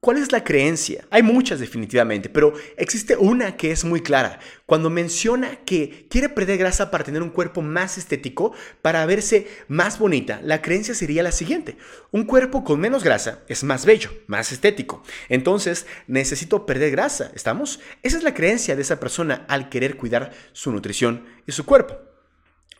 ¿Cuál 0.00 0.18
es 0.18 0.30
la 0.30 0.44
creencia? 0.44 1.04
Hay 1.10 1.24
muchas 1.24 1.58
definitivamente, 1.58 2.28
pero 2.28 2.52
existe 2.76 3.16
una 3.16 3.56
que 3.56 3.72
es 3.72 3.84
muy 3.84 4.00
clara. 4.00 4.38
Cuando 4.64 4.90
menciona 4.90 5.56
que 5.64 6.06
quiere 6.08 6.28
perder 6.28 6.58
grasa 6.58 6.92
para 6.92 7.02
tener 7.02 7.20
un 7.20 7.30
cuerpo 7.30 7.62
más 7.62 7.98
estético, 7.98 8.52
para 8.80 9.04
verse 9.06 9.48
más 9.66 9.98
bonita, 9.98 10.40
la 10.44 10.62
creencia 10.62 10.94
sería 10.94 11.24
la 11.24 11.32
siguiente. 11.32 11.78
Un 12.12 12.26
cuerpo 12.26 12.62
con 12.62 12.78
menos 12.78 13.02
grasa 13.02 13.40
es 13.48 13.64
más 13.64 13.86
bello, 13.86 14.10
más 14.28 14.52
estético. 14.52 15.02
Entonces, 15.28 15.86
necesito 16.06 16.64
perder 16.64 16.92
grasa, 16.92 17.32
¿estamos? 17.34 17.80
Esa 18.04 18.18
es 18.18 18.22
la 18.22 18.34
creencia 18.34 18.76
de 18.76 18.82
esa 18.82 19.00
persona 19.00 19.46
al 19.48 19.68
querer 19.68 19.96
cuidar 19.96 20.30
su 20.52 20.70
nutrición 20.70 21.26
y 21.44 21.52
su 21.52 21.66
cuerpo. 21.66 21.98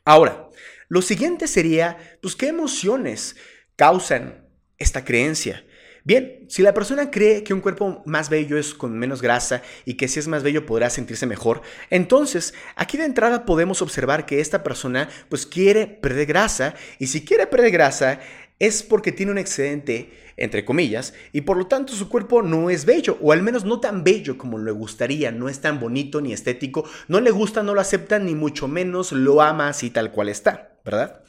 Ahora, 0.05 0.49
lo 0.89 1.03
siguiente 1.03 1.47
sería, 1.47 1.99
pues, 2.23 2.35
¿qué 2.35 2.49
emociones 2.49 3.37
causan 3.77 4.49
esta 4.79 5.05
creencia? 5.05 5.65
Bien, 6.05 6.47
si 6.49 6.63
la 6.63 6.73
persona 6.73 7.11
cree 7.11 7.45
que 7.45 7.53
un 7.53 7.61
cuerpo 7.61 8.03
más 8.07 8.31
bello 8.31 8.57
es 8.57 8.73
con 8.73 8.99
menos 8.99 9.21
grasa 9.21 9.61
y 9.85 9.95
que 9.95 10.09
si 10.09 10.19
es 10.19 10.27
más 10.27 10.43
bello 10.43 10.65
podrá 10.65 10.89
sentirse 10.89 11.27
mejor, 11.27 11.61
entonces 11.91 12.55
aquí 12.77 12.97
de 12.97 13.05
entrada 13.05 13.45
podemos 13.45 13.83
observar 13.83 14.25
que 14.25 14.41
esta 14.41 14.63
persona 14.63 15.11
pues 15.29 15.45
quiere 15.45 15.87
perder 15.87 16.25
grasa 16.25 16.75
y 16.99 17.09
si 17.09 17.27
quiere 17.27 17.47
perder 17.47 17.73
grasa 17.73 18.21
es 18.59 18.83
porque 18.83 19.13
tiene 19.13 19.33
un 19.33 19.39
excedente, 19.39 20.11
entre 20.37 20.65
comillas, 20.65 21.15
y 21.33 21.43
por 21.43 21.57
lo 21.57 21.67
tanto 21.67 21.93
su 21.93 22.09
cuerpo 22.09 22.43
no 22.43 22.71
es 22.71 22.87
bello, 22.87 23.19
o 23.21 23.33
al 23.33 23.43
menos 23.43 23.65
no 23.65 23.79
tan 23.79 24.03
bello 24.03 24.39
como 24.39 24.59
le 24.59 24.71
gustaría, 24.71 25.31
no 25.31 25.49
es 25.49 25.61
tan 25.61 25.79
bonito 25.79 26.21
ni 26.21 26.33
estético, 26.33 26.85
no 27.09 27.21
le 27.21 27.31
gusta, 27.31 27.63
no 27.63 27.75
lo 27.75 27.81
acepta, 27.81 28.19
ni 28.19 28.35
mucho 28.35 28.67
menos 28.67 29.13
lo 29.13 29.43
ama 29.43 29.69
así 29.69 29.91
tal 29.91 30.11
cual 30.11 30.29
está, 30.29 30.68
¿verdad? 30.89 31.23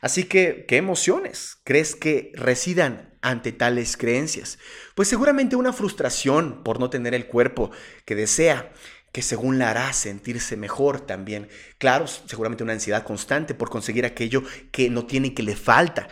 Así 0.00 0.24
que, 0.24 0.64
¿qué 0.66 0.76
emociones 0.76 1.58
crees 1.62 1.94
que 1.94 2.32
residan 2.34 3.14
ante 3.22 3.52
tales 3.52 3.96
creencias? 3.96 4.58
Pues 4.96 5.06
seguramente 5.06 5.54
una 5.54 5.72
frustración 5.72 6.64
por 6.64 6.80
no 6.80 6.90
tener 6.90 7.14
el 7.14 7.26
cuerpo 7.26 7.70
que 8.04 8.16
desea, 8.16 8.72
que 9.12 9.22
según 9.22 9.58
la 9.58 9.70
hará 9.70 9.92
sentirse 9.92 10.56
mejor 10.56 11.00
también. 11.00 11.48
Claro, 11.78 12.06
seguramente 12.08 12.64
una 12.64 12.72
ansiedad 12.72 13.04
constante 13.04 13.54
por 13.54 13.70
conseguir 13.70 14.04
aquello 14.04 14.42
que 14.72 14.90
no 14.90 15.06
tiene 15.06 15.32
que 15.32 15.44
le 15.44 15.54
falta 15.54 16.08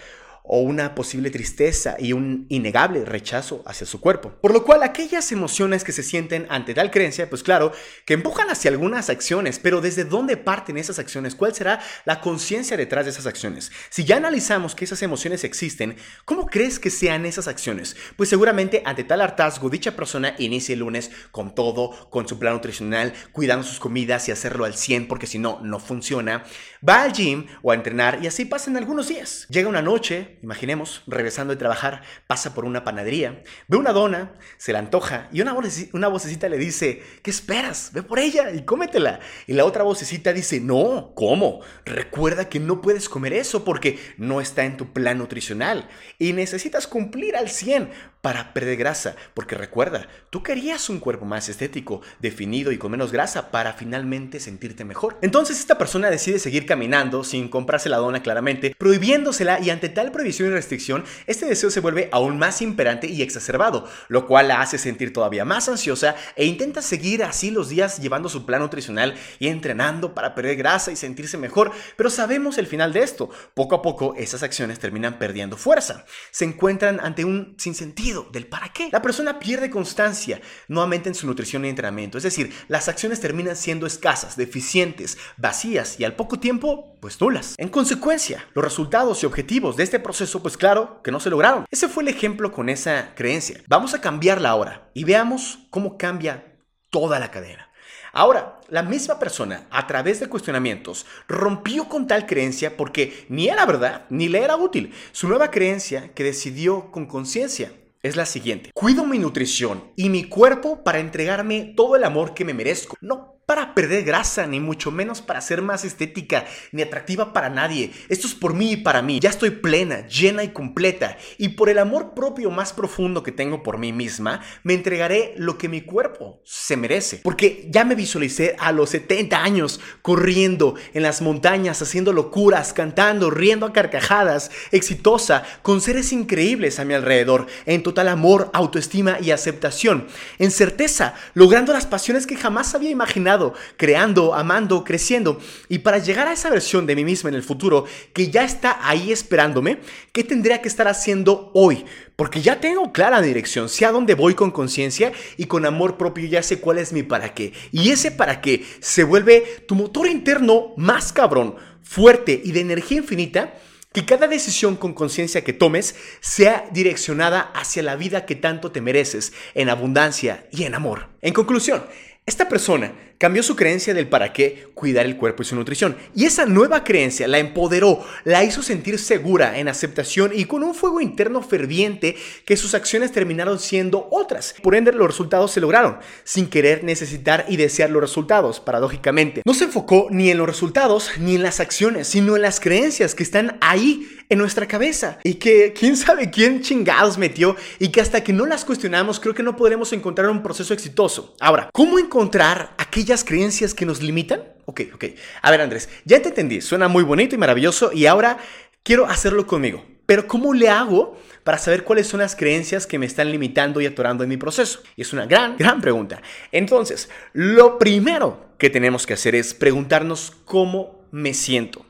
o 0.48 0.60
una 0.60 0.94
posible 0.94 1.30
tristeza 1.30 1.96
y 1.98 2.12
un 2.12 2.46
innegable 2.48 3.04
rechazo 3.04 3.62
hacia 3.66 3.86
su 3.86 4.00
cuerpo. 4.00 4.32
Por 4.40 4.52
lo 4.52 4.64
cual 4.64 4.82
aquellas 4.82 5.32
emociones 5.32 5.84
que 5.84 5.92
se 5.92 6.02
sienten 6.02 6.46
ante 6.48 6.74
tal 6.74 6.90
creencia, 6.90 7.28
pues 7.28 7.42
claro, 7.42 7.72
que 8.04 8.14
empujan 8.14 8.50
hacia 8.50 8.70
algunas 8.70 9.10
acciones, 9.10 9.58
pero 9.58 9.80
¿desde 9.80 10.04
dónde 10.04 10.36
parten 10.36 10.76
esas 10.76 10.98
acciones? 10.98 11.34
¿Cuál 11.34 11.54
será 11.54 11.80
la 12.04 12.20
conciencia 12.20 12.76
detrás 12.76 13.04
de 13.04 13.10
esas 13.10 13.26
acciones? 13.26 13.72
Si 13.90 14.04
ya 14.04 14.16
analizamos 14.16 14.74
que 14.74 14.84
esas 14.84 15.02
emociones 15.02 15.44
existen, 15.44 15.96
¿cómo 16.24 16.46
crees 16.46 16.78
que 16.78 16.90
sean 16.90 17.26
esas 17.26 17.48
acciones? 17.48 17.96
Pues 18.16 18.28
seguramente 18.28 18.82
ante 18.84 19.04
tal 19.04 19.20
hartazgo, 19.20 19.70
dicha 19.70 19.96
persona 19.96 20.34
inicia 20.38 20.72
el 20.72 20.80
lunes 20.80 21.10
con 21.30 21.54
todo, 21.54 22.08
con 22.10 22.28
su 22.28 22.38
plan 22.38 22.54
nutricional, 22.54 23.12
cuidando 23.32 23.66
sus 23.66 23.80
comidas 23.80 24.28
y 24.28 24.32
hacerlo 24.32 24.64
al 24.64 24.74
100 24.74 25.08
porque 25.08 25.26
si 25.26 25.38
no, 25.38 25.60
no 25.62 25.80
funciona. 25.80 26.44
Va 26.86 27.02
al 27.02 27.12
gym 27.12 27.46
o 27.62 27.72
a 27.72 27.74
entrenar 27.74 28.20
y 28.22 28.26
así 28.26 28.44
pasan 28.44 28.76
algunos 28.76 29.08
días. 29.08 29.46
Llega 29.48 29.68
una 29.68 29.82
noche, 29.82 30.36
Imaginemos, 30.43 31.02
regresando 31.07 31.52
de 31.52 31.59
trabajar, 31.59 32.02
pasa 32.26 32.55
por 32.55 32.64
una 32.64 32.85
panadería, 32.85 33.43
ve 33.69 33.76
una 33.76 33.93
dona, 33.93 34.35
se 34.57 34.73
la 34.73 34.78
antoja 34.78 35.28
y 35.33 35.40
una, 35.40 35.57
una 35.93 36.09
vocecita 36.09 36.49
le 36.49 36.59
dice, 36.59 37.02
¿qué 37.23 37.31
esperas? 37.31 37.90
Ve 37.93 38.02
por 38.02 38.19
ella 38.19 38.50
y 38.50 38.64
cómetela. 38.64 39.21
Y 39.47 39.55
la 39.55 39.64
otra 39.64 39.83
vocecita 39.83 40.33
dice, 40.33 40.61
no, 40.61 41.12
¿cómo? 41.14 41.61
Recuerda 41.85 42.49
que 42.49 42.61
no 42.61 42.81
puedes 42.81 43.09
comer 43.09 43.33
eso 43.33 43.64
porque 43.64 43.99
no 44.19 44.40
está 44.40 44.64
en 44.64 44.76
tu 44.76 44.93
plan 44.93 45.19
nutricional 45.19 45.88
y 46.19 46.33
necesitas 46.33 46.87
cumplir 46.87 47.37
al 47.37 47.49
100 47.49 47.90
para 48.21 48.52
perder 48.52 48.76
grasa, 48.76 49.14
porque 49.35 49.55
recuerda, 49.55 50.09
tú 50.31 50.43
querías 50.43 50.90
un 50.90 50.99
cuerpo 50.99 51.25
más 51.25 51.49
estético, 51.49 52.00
definido 52.19 52.73
y 52.73 52.78
con 52.78 52.90
menos 52.90 53.12
grasa 53.12 53.52
para 53.52 53.73
finalmente 53.75 54.40
sentirte 54.40 54.85
mejor. 54.85 55.16
Entonces 55.23 55.61
esta 55.61 55.78
persona 55.78 56.11
decide 56.11 56.40
seguir 56.40 56.66
caminando 56.66 57.23
sin 57.23 57.49
comprarse 57.49 57.88
la 57.88 57.99
dona 57.99 58.23
claramente, 58.23 58.75
prohibiéndosela 58.76 59.61
y 59.61 59.71
ante 59.71 59.88
tal 59.88 60.11
prohibición 60.11 60.25
y 60.26 60.50
restricción, 60.50 61.04
este 61.26 61.47
deseo 61.47 61.71
se 61.71 61.80
vuelve 61.80 62.09
aún 62.12 62.38
más 62.38 62.61
imperante 62.62 63.06
y 63.06 63.23
exacerbado, 63.23 63.88
lo 64.09 64.26
cual 64.26 64.49
la 64.49 64.61
hace 64.61 64.76
sentir 64.76 65.12
todavía 65.12 65.45
más 65.45 65.68
ansiosa 65.68 66.16
e 66.35 66.47
intenta 66.47 66.83
seguir 66.83 67.23
así 67.23 67.50
los 67.50 67.68
días 67.68 67.99
llevando 67.99 68.28
su 68.28 68.45
plan 68.45 68.61
nutricional 68.61 69.14
y 69.38 69.49
entrenando 69.49 70.14
para 70.14 70.35
perder 70.35 70.56
grasa 70.56 70.90
y 70.90 70.97
sentirse 70.97 71.38
mejor, 71.38 71.71
pero 71.97 72.11
sabemos 72.11 72.59
el 72.59 72.66
final 72.66 72.92
de 72.92 73.00
esto. 73.00 73.30
Poco 73.54 73.76
a 73.76 73.83
poco 73.83 74.14
esas 74.16 74.42
acciones 74.42 74.78
terminan 74.78 75.18
perdiendo 75.18 75.56
fuerza. 75.56 76.04
Se 76.30 76.45
encuentran 76.45 77.00
ante 77.00 77.25
un 77.25 77.54
sinsentido 77.59 78.28
del 78.33 78.47
para 78.47 78.73
qué. 78.73 78.88
La 78.90 79.02
persona 79.02 79.38
pierde 79.38 79.71
constancia 79.71 80.40
nuevamente 80.68 81.09
en 81.09 81.14
su 81.14 81.26
nutrición 81.26 81.64
y 81.64 81.68
entrenamiento. 81.68 82.18
Es 82.18 82.25
decir, 82.25 82.52
las 82.68 82.88
acciones 82.88 83.21
terminan 83.21 83.56
siendo 83.56 83.87
escasas, 83.87 84.37
deficientes, 84.37 85.18
vacías 85.37 86.00
y 86.00 86.04
al 86.04 86.16
poco 86.16 86.38
tiempo, 86.38 86.95
pues 87.06 87.20
nulas. 87.20 87.54
En 87.56 87.68
consecuencia, 87.68 88.48
los 88.52 88.64
resultados 88.64 89.22
y 89.22 89.26
objetivos 89.26 89.76
de 89.76 89.84
este 89.84 90.00
proceso, 90.00 90.42
pues 90.42 90.56
claro, 90.56 91.02
que 91.04 91.12
no 91.12 91.20
se 91.20 91.30
lograron. 91.30 91.64
Ese 91.70 91.86
fue 91.86 92.02
el 92.02 92.08
ejemplo 92.08 92.50
con 92.50 92.68
esa 92.68 93.12
creencia. 93.14 93.62
Vamos 93.68 93.94
a 93.94 94.00
cambiarla 94.00 94.48
ahora 94.48 94.90
y 94.92 95.04
veamos 95.04 95.60
cómo 95.70 95.98
cambia 95.98 96.58
toda 96.90 97.20
la 97.20 97.30
cadena. 97.30 97.70
Ahora, 98.12 98.58
la 98.70 98.82
misma 98.82 99.20
persona, 99.20 99.68
a 99.70 99.86
través 99.86 100.18
de 100.18 100.28
cuestionamientos, 100.28 101.06
rompió 101.28 101.88
con 101.88 102.08
tal 102.08 102.26
creencia 102.26 102.76
porque 102.76 103.25
ni 103.28 103.46
era 103.46 103.64
verdad 103.66 104.06
ni 104.10 104.28
le 104.28 104.42
era 104.42 104.56
útil. 104.56 104.92
Su 105.12 105.28
nueva 105.28 105.52
creencia 105.52 106.12
que 106.12 106.25
decidió 106.25 106.90
con 106.90 107.06
conciencia 107.06 107.70
es 108.02 108.16
la 108.16 108.26
siguiente. 108.26 108.72
Cuido 108.75 109.04
mi 109.04 109.20
nutrición 109.20 109.92
y 109.94 110.10
mi 110.10 110.25
cuerpo 110.25 110.82
para 110.82 110.98
entregarme 110.98 111.72
todo 111.76 111.94
el 111.94 112.02
amor 112.02 112.34
que 112.34 112.44
me 112.44 112.52
merezco. 112.52 112.96
No 113.00 113.36
para 113.46 113.74
perder 113.74 114.02
grasa, 114.02 114.44
ni 114.48 114.58
mucho 114.58 114.90
menos 114.90 115.22
para 115.22 115.40
ser 115.40 115.62
más 115.62 115.84
estética, 115.84 116.46
ni 116.72 116.82
atractiva 116.82 117.32
para 117.32 117.48
nadie. 117.48 117.92
Esto 118.08 118.26
es 118.26 118.34
por 118.34 118.54
mí 118.54 118.72
y 118.72 118.76
para 118.76 119.02
mí. 119.02 119.20
Ya 119.20 119.30
estoy 119.30 119.50
plena, 119.50 120.04
llena 120.08 120.42
y 120.42 120.48
completa. 120.48 121.16
Y 121.38 121.50
por 121.50 121.68
el 121.68 121.78
amor 121.78 122.12
propio 122.12 122.50
más 122.50 122.72
profundo 122.72 123.22
que 123.22 123.30
tengo 123.30 123.62
por 123.62 123.78
mí 123.78 123.92
misma, 123.92 124.40
me 124.64 124.74
entregaré 124.74 125.32
lo 125.36 125.58
que 125.58 125.68
mi 125.68 125.82
cuerpo 125.82 126.40
se 126.44 126.76
merece. 126.76 127.20
Porque 127.22 127.68
ya 127.70 127.84
me 127.84 127.94
visualicé 127.94 128.56
a 128.58 128.72
los 128.72 128.90
70 128.90 129.40
años 129.40 129.80
corriendo 130.02 130.74
en 130.92 131.04
las 131.04 131.22
montañas, 131.22 131.80
haciendo 131.80 132.12
locuras, 132.12 132.72
cantando, 132.72 133.30
riendo 133.30 133.64
a 133.64 133.72
carcajadas, 133.72 134.50
exitosa, 134.72 135.44
con 135.62 135.80
seres 135.80 136.12
increíbles 136.12 136.80
a 136.80 136.84
mi 136.84 136.94
alrededor, 136.94 137.46
en 137.64 137.84
total 137.84 138.08
amor, 138.08 138.50
autoestima 138.52 139.18
y 139.20 139.30
aceptación. 139.30 140.08
En 140.40 140.50
certeza, 140.50 141.14
logrando 141.34 141.72
las 141.72 141.86
pasiones 141.86 142.26
que 142.26 142.36
jamás 142.36 142.74
había 142.74 142.90
imaginado 142.90 143.36
creando, 143.76 144.35
amando, 144.35 144.85
creciendo. 144.85 145.40
Y 145.69 145.78
para 145.78 145.99
llegar 145.99 146.28
a 146.28 146.33
esa 146.33 146.50
versión 146.50 146.87
de 146.87 146.97
mí 146.97 147.05
misma 147.05 147.31
en 147.31 147.37
el 147.37 147.43
futuro 147.43 147.85
que 148.12 148.31
ya 148.31 148.45
está 148.45 148.78
ahí 148.83 149.12
esperándome, 149.12 149.78
¿qué 150.12 150.25
tendría 150.25 150.61
que 150.61 150.69
estar 150.69 150.88
haciendo 150.88 151.50
hoy? 151.55 151.85
Porque 152.16 152.40
ya 152.40 152.61
tengo 152.61 152.93
clara 152.93 153.21
dirección, 153.21 153.69
sé 153.69 153.85
a 153.85 153.93
dónde 153.93 154.14
voy 154.14 154.35
con 154.35 154.50
conciencia 154.50 155.12
y 155.37 155.47
con 155.47 155.66
amor 155.66 155.97
propio, 155.97 156.26
ya 156.26 156.43
sé 156.43 156.61
cuál 156.61 156.78
es 156.78 156.93
mi 156.93 157.02
para 157.02 157.35
qué. 157.35 157.52
Y 157.73 157.90
ese 157.90 158.11
para 158.11 158.40
qué 158.40 158.64
se 158.81 159.05
vuelve 159.05 159.64
tu 159.69 159.75
motor 159.75 160.07
interno 160.07 160.73
más 160.76 161.12
cabrón, 161.12 161.57
fuerte 161.83 162.40
y 162.43 162.52
de 162.52 162.61
energía 162.61 162.99
infinita 162.99 163.55
que 163.97 164.05
cada 164.05 164.28
decisión 164.28 164.76
con 164.76 164.93
conciencia 164.93 165.43
que 165.43 165.55
tomes 165.55 165.95
sea 166.21 166.69
direccionada 166.71 167.40
hacia 167.55 167.83
la 167.83 167.97
vida 167.97 168.26
que 168.26 168.35
tanto 168.35 168.71
te 168.71 168.83
mereces, 168.83 169.33
en 169.55 169.71
abundancia 169.71 170.47
y 170.52 170.64
en 170.64 170.75
amor. 170.75 171.09
En 171.23 171.33
conclusión, 171.33 171.83
esta 172.28 172.49
persona 172.49 172.92
cambió 173.18 173.40
su 173.45 173.54
creencia 173.54 173.95
del 173.95 174.09
para 174.09 174.33
qué 174.33 174.68
cuidar 174.75 175.06
el 175.06 175.16
cuerpo 175.16 175.45
y 175.45 175.47
su 175.47 175.54
nutrición. 175.54 175.97
Y 176.12 176.25
esa 176.25 176.45
nueva 176.45 176.83
creencia 176.83 177.28
la 177.28 177.38
empoderó, 177.38 178.04
la 178.25 178.42
hizo 178.42 178.62
sentir 178.62 178.99
segura, 178.99 179.61
en 179.61 179.68
aceptación 179.68 180.33
y 180.35 180.47
con 180.47 180.64
un 180.64 180.75
fuego 180.75 181.00
interno 181.00 181.40
ferviente 181.40 182.16
que 182.45 182.56
sus 182.56 182.75
acciones 182.75 183.12
terminaron 183.12 183.61
siendo 183.61 184.09
otras. 184.11 184.56
Por 184.61 184.75
ende, 184.75 184.92
los 184.92 185.06
resultados 185.06 185.52
se 185.52 185.61
lograron, 185.61 185.99
sin 186.25 186.49
querer 186.49 186.83
necesitar 186.83 187.47
y 187.49 187.59
desear 187.59 187.90
los 187.90 188.02
resultados, 188.02 188.59
paradójicamente. 188.59 189.42
No 189.47 189.54
se 189.54 189.64
enfocó 189.64 190.09
ni 190.11 190.28
en 190.28 190.38
los 190.38 190.49
resultados 190.49 191.12
ni 191.21 191.37
en 191.37 191.45
las 191.45 191.61
acciones, 191.61 192.09
sino 192.09 192.35
en 192.35 192.42
las 192.42 192.59
creencias 192.59 193.14
que 193.14 193.23
están 193.23 193.56
ahí 193.61 194.09
en 194.28 194.38
nuestra 194.38 194.66
cabeza 194.66 195.18
y 195.25 195.35
que 195.35 195.73
quién 195.73 195.97
sabe 195.97 196.30
quién 196.30 196.62
chingados 196.62 197.18
metió 197.18 197.56
y 197.78 197.88
que 197.88 198.00
hasta 198.00 198.23
que 198.23 198.33
no 198.33 198.47
las 198.47 198.64
cuestionamos 198.64 199.21
creo 199.21 199.35
que 199.35 199.42
no 199.42 199.56
podremos 199.56 199.92
encontrar 199.92 200.28
un 200.30 200.42
proceso 200.42 200.75
exitoso. 200.75 201.35
Ahora, 201.40 201.71
¿cómo 201.73 201.99
encontrar 201.99 202.75
aquellas 202.78 203.25
creencias 203.25 203.75
que 203.75 203.87
nos 203.87 204.02
limitan? 204.02 204.42
Ok, 204.64 204.83
ok. 204.95 205.04
A 205.42 205.50
ver 205.50 205.61
Andrés, 205.61 205.88
ya 206.04 206.21
te 206.21 206.28
entendí, 206.28 206.61
suena 206.61 206.88
muy 206.88 207.04
bonito 207.04 207.35
y 207.35 207.38
maravilloso 207.38 207.92
y 207.92 208.06
ahora 208.06 208.38
quiero 208.83 209.06
hacerlo 209.06 209.47
conmigo. 209.47 209.85
Pero 210.06 210.28
¿cómo 210.28 210.54
le 210.54 210.68
hago 210.68 211.18
para 211.42 211.59
saber 211.59 211.83
cuáles 211.83 212.06
son 212.06 212.21
las 212.21 212.37
creencias 212.37 212.87
que 212.87 212.99
me 212.99 213.06
están 213.06 213.30
limitando 213.30 213.80
y 213.80 213.87
atorando 213.87 214.23
en 214.23 214.30
mi 214.30 214.37
proceso? 214.37 214.80
Y 214.95 215.02
es 215.02 215.12
una 215.12 215.26
gran, 215.26 215.56
gran 215.56 215.80
pregunta. 215.80 216.23
Entonces, 216.52 217.11
lo 217.33 217.78
primero 217.78 218.47
que 218.56 218.71
tenemos 218.71 219.04
que 219.04 219.14
hacer 219.14 219.35
es 219.35 219.52
preguntarnos 219.52 220.33
cómo 220.45 221.04
me 221.11 221.35
siento. 221.35 221.85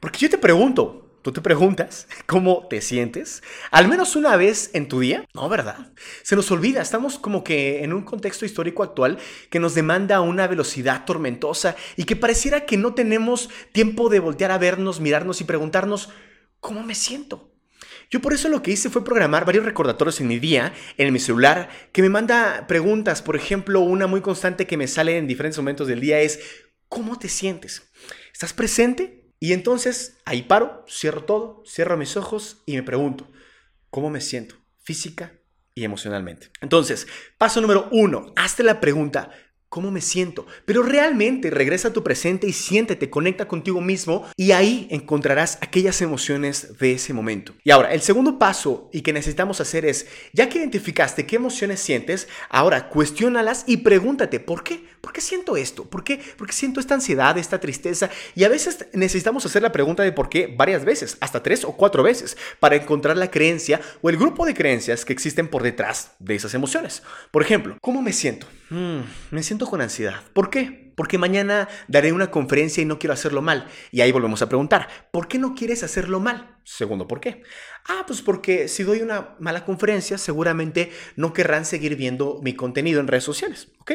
Porque 0.00 0.18
yo 0.18 0.30
te 0.30 0.38
pregunto, 0.38 1.01
¿Tú 1.22 1.30
te 1.32 1.40
preguntas 1.40 2.08
cómo 2.26 2.66
te 2.68 2.80
sientes? 2.80 3.42
¿Al 3.70 3.88
menos 3.88 4.16
una 4.16 4.36
vez 4.36 4.70
en 4.74 4.88
tu 4.88 5.00
día? 5.00 5.24
No, 5.34 5.48
¿verdad? 5.48 5.92
Se 6.22 6.36
nos 6.36 6.50
olvida, 6.50 6.82
estamos 6.82 7.18
como 7.18 7.44
que 7.44 7.84
en 7.84 7.92
un 7.92 8.02
contexto 8.02 8.44
histórico 8.44 8.82
actual 8.82 9.18
que 9.48 9.60
nos 9.60 9.74
demanda 9.74 10.20
una 10.20 10.48
velocidad 10.48 11.04
tormentosa 11.04 11.76
y 11.96 12.04
que 12.04 12.16
pareciera 12.16 12.66
que 12.66 12.76
no 12.76 12.94
tenemos 12.94 13.48
tiempo 13.70 14.08
de 14.08 14.18
voltear 14.18 14.50
a 14.50 14.58
vernos, 14.58 15.00
mirarnos 15.00 15.40
y 15.40 15.44
preguntarnos, 15.44 16.10
¿cómo 16.58 16.82
me 16.82 16.96
siento? 16.96 17.52
Yo 18.10 18.20
por 18.20 18.34
eso 18.34 18.48
lo 18.48 18.62
que 18.62 18.72
hice 18.72 18.90
fue 18.90 19.04
programar 19.04 19.46
varios 19.46 19.64
recordatorios 19.64 20.20
en 20.20 20.28
mi 20.28 20.38
día, 20.38 20.74
en 20.98 21.12
mi 21.12 21.18
celular, 21.18 21.70
que 21.92 22.02
me 22.02 22.10
manda 22.10 22.66
preguntas. 22.66 23.22
Por 23.22 23.36
ejemplo, 23.36 23.80
una 23.80 24.06
muy 24.06 24.20
constante 24.20 24.66
que 24.66 24.76
me 24.76 24.86
sale 24.86 25.16
en 25.16 25.26
diferentes 25.26 25.58
momentos 25.58 25.86
del 25.88 26.00
día 26.00 26.20
es, 26.20 26.40
¿cómo 26.88 27.18
te 27.18 27.28
sientes? 27.28 27.90
¿Estás 28.32 28.52
presente? 28.52 29.21
Y 29.42 29.54
entonces 29.54 30.18
ahí 30.24 30.42
paro, 30.42 30.84
cierro 30.88 31.24
todo, 31.24 31.64
cierro 31.66 31.96
mis 31.96 32.16
ojos 32.16 32.62
y 32.64 32.76
me 32.76 32.84
pregunto, 32.84 33.28
¿cómo 33.90 34.08
me 34.08 34.20
siento 34.20 34.54
física 34.84 35.32
y 35.74 35.82
emocionalmente? 35.82 36.52
Entonces, 36.60 37.08
paso 37.38 37.60
número 37.60 37.88
uno, 37.90 38.32
hazte 38.36 38.62
la 38.62 38.78
pregunta, 38.78 39.32
cómo 39.72 39.90
me 39.90 40.02
siento. 40.02 40.46
Pero 40.66 40.82
realmente 40.82 41.48
regresa 41.48 41.88
a 41.88 41.92
tu 41.94 42.04
presente 42.04 42.46
y 42.46 42.52
siéntete, 42.52 43.08
conecta 43.08 43.48
contigo 43.48 43.80
mismo 43.80 44.28
y 44.36 44.52
ahí 44.52 44.86
encontrarás 44.90 45.56
aquellas 45.62 46.02
emociones 46.02 46.78
de 46.78 46.92
ese 46.92 47.14
momento. 47.14 47.54
Y 47.64 47.70
ahora, 47.70 47.94
el 47.94 48.02
segundo 48.02 48.38
paso 48.38 48.90
y 48.92 49.00
que 49.00 49.14
necesitamos 49.14 49.62
hacer 49.62 49.86
es, 49.86 50.06
ya 50.34 50.50
que 50.50 50.58
identificaste 50.58 51.24
qué 51.24 51.36
emociones 51.36 51.80
sientes, 51.80 52.28
ahora 52.50 52.90
cuestiónalas 52.90 53.64
y 53.66 53.78
pregúntate, 53.78 54.40
¿por 54.40 54.62
qué? 54.62 54.84
¿Por 55.00 55.14
qué 55.14 55.22
siento 55.22 55.56
esto? 55.56 55.86
¿Por 55.86 56.04
qué? 56.04 56.20
¿Por 56.36 56.46
qué 56.46 56.52
siento 56.52 56.78
esta 56.78 56.92
ansiedad, 56.92 57.38
esta 57.38 57.58
tristeza? 57.58 58.10
Y 58.34 58.44
a 58.44 58.50
veces 58.50 58.88
necesitamos 58.92 59.46
hacer 59.46 59.62
la 59.62 59.72
pregunta 59.72 60.02
de 60.02 60.12
por 60.12 60.28
qué 60.28 60.54
varias 60.54 60.84
veces, 60.84 61.16
hasta 61.20 61.42
tres 61.42 61.64
o 61.64 61.72
cuatro 61.78 62.02
veces, 62.02 62.36
para 62.60 62.76
encontrar 62.76 63.16
la 63.16 63.30
creencia 63.30 63.80
o 64.02 64.10
el 64.10 64.18
grupo 64.18 64.44
de 64.44 64.52
creencias 64.52 65.06
que 65.06 65.14
existen 65.14 65.48
por 65.48 65.62
detrás 65.62 66.12
de 66.18 66.34
esas 66.34 66.52
emociones. 66.52 67.02
Por 67.30 67.40
ejemplo, 67.40 67.78
¿cómo 67.80 68.02
me 68.02 68.12
siento? 68.12 68.46
Hmm, 68.72 69.02
me 69.30 69.42
siento 69.42 69.66
con 69.66 69.82
ansiedad. 69.82 70.22
¿Por 70.32 70.48
qué? 70.48 70.94
Porque 70.96 71.18
mañana 71.18 71.68
daré 71.88 72.10
una 72.10 72.30
conferencia 72.30 72.82
y 72.82 72.86
no 72.86 72.98
quiero 72.98 73.12
hacerlo 73.12 73.42
mal. 73.42 73.68
Y 73.90 74.00
ahí 74.00 74.10
volvemos 74.12 74.40
a 74.40 74.48
preguntar, 74.48 74.88
¿por 75.10 75.28
qué 75.28 75.38
no 75.38 75.54
quieres 75.54 75.82
hacerlo 75.82 76.20
mal? 76.20 76.56
Segundo, 76.64 77.06
¿por 77.06 77.20
qué? 77.20 77.42
Ah, 77.86 78.04
pues 78.06 78.22
porque 78.22 78.68
si 78.68 78.82
doy 78.82 79.02
una 79.02 79.36
mala 79.40 79.66
conferencia, 79.66 80.16
seguramente 80.16 80.90
no 81.16 81.34
querrán 81.34 81.66
seguir 81.66 81.96
viendo 81.96 82.40
mi 82.42 82.54
contenido 82.54 82.98
en 83.00 83.08
redes 83.08 83.24
sociales. 83.24 83.68
¿Ok? 83.78 83.92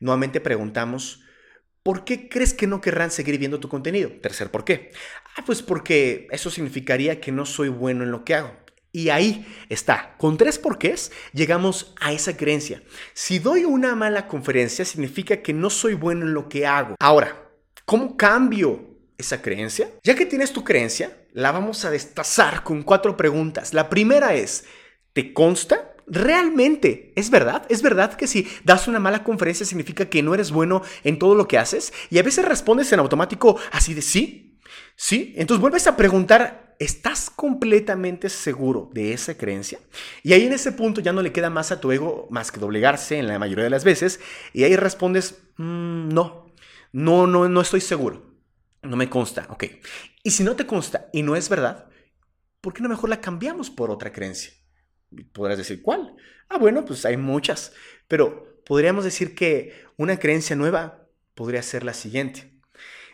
Nuevamente 0.00 0.40
preguntamos, 0.40 1.22
¿por 1.84 2.04
qué 2.04 2.28
crees 2.28 2.52
que 2.52 2.66
no 2.66 2.80
querrán 2.80 3.12
seguir 3.12 3.38
viendo 3.38 3.60
tu 3.60 3.68
contenido? 3.68 4.10
Tercer, 4.10 4.50
¿por 4.50 4.64
qué? 4.64 4.90
Ah, 5.36 5.44
pues 5.46 5.62
porque 5.62 6.26
eso 6.32 6.50
significaría 6.50 7.20
que 7.20 7.30
no 7.30 7.46
soy 7.46 7.68
bueno 7.68 8.02
en 8.02 8.10
lo 8.10 8.24
que 8.24 8.34
hago. 8.34 8.65
Y 8.96 9.10
ahí 9.10 9.44
está, 9.68 10.14
con 10.16 10.38
tres 10.38 10.58
porqués 10.58 11.12
llegamos 11.34 11.92
a 12.00 12.14
esa 12.14 12.34
creencia. 12.34 12.82
Si 13.12 13.38
doy 13.38 13.66
una 13.66 13.94
mala 13.94 14.26
conferencia 14.26 14.86
significa 14.86 15.42
que 15.42 15.52
no 15.52 15.68
soy 15.68 15.92
bueno 15.92 16.24
en 16.24 16.32
lo 16.32 16.48
que 16.48 16.66
hago. 16.66 16.96
Ahora, 16.98 17.36
¿cómo 17.84 18.16
cambio 18.16 18.96
esa 19.18 19.42
creencia? 19.42 19.90
Ya 20.02 20.14
que 20.14 20.24
tienes 20.24 20.50
tu 20.50 20.64
creencia, 20.64 21.14
la 21.34 21.52
vamos 21.52 21.84
a 21.84 21.90
destazar 21.90 22.62
con 22.62 22.82
cuatro 22.82 23.18
preguntas. 23.18 23.74
La 23.74 23.90
primera 23.90 24.32
es, 24.32 24.64
¿te 25.12 25.34
consta? 25.34 25.94
¿Realmente 26.06 27.12
es 27.16 27.28
verdad? 27.28 27.66
¿Es 27.68 27.82
verdad 27.82 28.14
que 28.14 28.26
si 28.26 28.48
das 28.64 28.88
una 28.88 28.98
mala 28.98 29.24
conferencia 29.24 29.66
significa 29.66 30.06
que 30.06 30.22
no 30.22 30.32
eres 30.32 30.52
bueno 30.52 30.80
en 31.04 31.18
todo 31.18 31.34
lo 31.34 31.46
que 31.46 31.58
haces? 31.58 31.92
Y 32.08 32.18
a 32.18 32.22
veces 32.22 32.46
respondes 32.46 32.90
en 32.94 33.00
automático 33.00 33.58
así 33.72 33.92
de 33.92 34.00
sí, 34.00 34.58
sí. 34.96 35.34
Entonces 35.36 35.60
vuelves 35.60 35.86
a 35.86 35.98
preguntar, 35.98 36.65
¿estás 36.78 37.30
completamente 37.30 38.28
seguro 38.28 38.90
de 38.92 39.12
esa 39.12 39.36
creencia? 39.36 39.78
Y 40.22 40.32
ahí 40.32 40.46
en 40.46 40.52
ese 40.52 40.72
punto 40.72 41.00
ya 41.00 41.12
no 41.12 41.22
le 41.22 41.32
queda 41.32 41.50
más 41.50 41.72
a 41.72 41.80
tu 41.80 41.92
ego 41.92 42.26
más 42.30 42.52
que 42.52 42.60
doblegarse 42.60 43.18
en 43.18 43.26
la 43.26 43.38
mayoría 43.38 43.64
de 43.64 43.70
las 43.70 43.84
veces. 43.84 44.20
Y 44.52 44.64
ahí 44.64 44.76
respondes, 44.76 45.42
mm, 45.56 46.08
no, 46.08 46.52
no, 46.92 47.26
no, 47.26 47.48
no 47.48 47.60
estoy 47.60 47.80
seguro. 47.80 48.36
No 48.82 48.96
me 48.96 49.10
consta, 49.10 49.46
ok. 49.50 49.64
Y 50.22 50.30
si 50.30 50.44
no 50.44 50.56
te 50.56 50.66
consta 50.66 51.08
y 51.12 51.22
no 51.22 51.36
es 51.36 51.48
verdad, 51.48 51.88
¿por 52.60 52.72
qué 52.72 52.82
no 52.82 52.88
mejor 52.88 53.10
la 53.10 53.20
cambiamos 53.20 53.70
por 53.70 53.90
otra 53.90 54.12
creencia? 54.12 54.52
Podrás 55.32 55.58
decir, 55.58 55.82
¿cuál? 55.82 56.16
Ah, 56.48 56.58
bueno, 56.58 56.84
pues 56.84 57.04
hay 57.04 57.16
muchas, 57.16 57.72
pero 58.08 58.62
podríamos 58.64 59.04
decir 59.04 59.34
que 59.34 59.84
una 59.96 60.18
creencia 60.18 60.56
nueva 60.56 61.08
podría 61.34 61.62
ser 61.62 61.84
la 61.84 61.94
siguiente. 61.94 62.55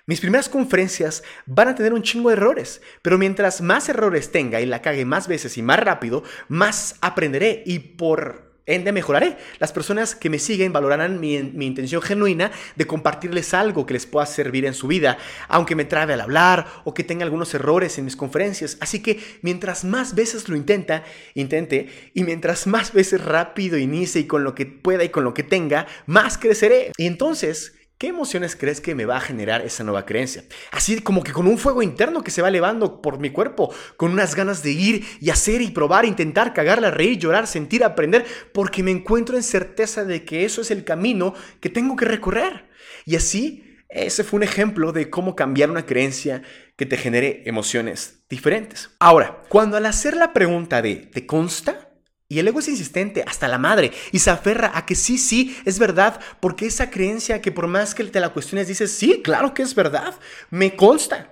Mis 0.04 0.18
primeras 0.18 0.48
conferencias 0.48 1.22
van 1.46 1.68
a 1.68 1.74
tener 1.76 1.92
un 1.92 2.02
chingo 2.02 2.28
de 2.28 2.34
errores, 2.34 2.82
pero 3.02 3.18
mientras 3.18 3.60
más 3.60 3.88
errores 3.88 4.32
tenga 4.32 4.60
y 4.60 4.66
la 4.66 4.82
cague 4.82 5.04
más 5.04 5.28
veces 5.28 5.56
y 5.58 5.62
más 5.62 5.78
rápido, 5.78 6.24
más 6.48 6.96
aprenderé 7.00 7.62
y 7.66 7.78
por 7.78 8.50
ende 8.66 8.90
mejoraré. 8.90 9.36
Las 9.60 9.72
personas 9.72 10.16
que 10.16 10.28
me 10.28 10.40
siguen 10.40 10.72
valorarán 10.72 11.20
mi, 11.20 11.34
intención 11.34 12.02
genuina 12.02 12.50
de 12.74 12.86
compartirles 12.86 13.54
algo 13.54 13.86
que 13.86 13.94
les 13.94 14.06
pueda 14.06 14.26
servir 14.26 14.66
en 14.66 14.74
su 14.74 14.88
vida, 14.88 15.18
aunque 15.46 15.76
me 15.76 15.84
trabe 15.84 16.14
al 16.14 16.20
hablar 16.20 16.66
o 16.84 16.94
que 16.94 17.04
tenga 17.04 17.24
algunos 17.24 17.54
errores 17.54 17.96
en 17.96 18.04
mis 18.04 18.16
conferencias. 18.16 18.78
Así 18.80 19.02
que 19.02 19.20
mientras 19.42 19.84
más 19.84 20.16
veces 20.16 20.48
lo 20.48 20.56
intenta, 20.56 21.04
intente, 21.34 22.10
y 22.12 22.24
mientras 22.24 22.66
más 22.66 22.92
veces 22.92 23.24
rápido 23.24 23.78
inicie 23.78 24.22
y 24.22 24.26
con 24.26 24.42
lo 24.42 24.56
que 24.56 24.66
pueda 24.66 25.04
y 25.04 25.10
con 25.10 25.22
lo 25.22 25.32
que 25.32 25.44
tenga, 25.44 25.86
más 26.06 26.38
creceré. 26.38 26.90
Y 26.96 27.06
entonces 27.06 27.74
¿Qué 28.02 28.08
emociones 28.08 28.56
crees 28.56 28.80
que 28.80 28.96
me 28.96 29.04
va 29.04 29.18
a 29.18 29.20
generar 29.20 29.60
esa 29.60 29.84
nueva 29.84 30.04
creencia? 30.04 30.42
Así 30.72 31.00
como 31.02 31.22
que 31.22 31.30
con 31.30 31.46
un 31.46 31.56
fuego 31.56 31.84
interno 31.84 32.24
que 32.24 32.32
se 32.32 32.42
va 32.42 32.48
elevando 32.48 33.00
por 33.00 33.20
mi 33.20 33.30
cuerpo, 33.30 33.72
con 33.96 34.10
unas 34.10 34.34
ganas 34.34 34.64
de 34.64 34.72
ir 34.72 35.04
y 35.20 35.30
hacer 35.30 35.62
y 35.62 35.70
probar, 35.70 36.04
intentar, 36.04 36.52
cagarla, 36.52 36.90
reír, 36.90 37.16
llorar, 37.16 37.46
sentir, 37.46 37.84
aprender, 37.84 38.26
porque 38.52 38.82
me 38.82 38.90
encuentro 38.90 39.36
en 39.36 39.44
certeza 39.44 40.04
de 40.04 40.24
que 40.24 40.44
eso 40.44 40.62
es 40.62 40.72
el 40.72 40.82
camino 40.82 41.34
que 41.60 41.68
tengo 41.68 41.94
que 41.94 42.04
recorrer. 42.04 42.68
Y 43.06 43.14
así, 43.14 43.78
ese 43.88 44.24
fue 44.24 44.38
un 44.38 44.42
ejemplo 44.42 44.90
de 44.90 45.08
cómo 45.08 45.36
cambiar 45.36 45.70
una 45.70 45.86
creencia 45.86 46.42
que 46.74 46.86
te 46.86 46.96
genere 46.96 47.44
emociones 47.46 48.24
diferentes. 48.28 48.90
Ahora, 48.98 49.44
cuando 49.48 49.76
al 49.76 49.86
hacer 49.86 50.16
la 50.16 50.32
pregunta 50.32 50.82
de 50.82 50.96
¿te 50.96 51.24
consta? 51.24 51.91
Y 52.32 52.38
el 52.38 52.48
ego 52.48 52.60
es 52.60 52.68
insistente 52.68 53.22
hasta 53.26 53.46
la 53.46 53.58
madre 53.58 53.92
y 54.10 54.18
se 54.18 54.30
aferra 54.30 54.72
a 54.74 54.86
que 54.86 54.94
sí, 54.94 55.18
sí, 55.18 55.54
es 55.66 55.78
verdad, 55.78 56.18
porque 56.40 56.64
esa 56.64 56.88
creencia 56.88 57.42
que 57.42 57.52
por 57.52 57.66
más 57.66 57.94
que 57.94 58.04
te 58.04 58.20
la 58.20 58.30
cuestiones 58.30 58.68
dices, 58.68 58.90
sí, 58.90 59.20
claro 59.22 59.52
que 59.52 59.60
es 59.60 59.74
verdad, 59.74 60.18
me 60.48 60.74
consta. 60.74 61.30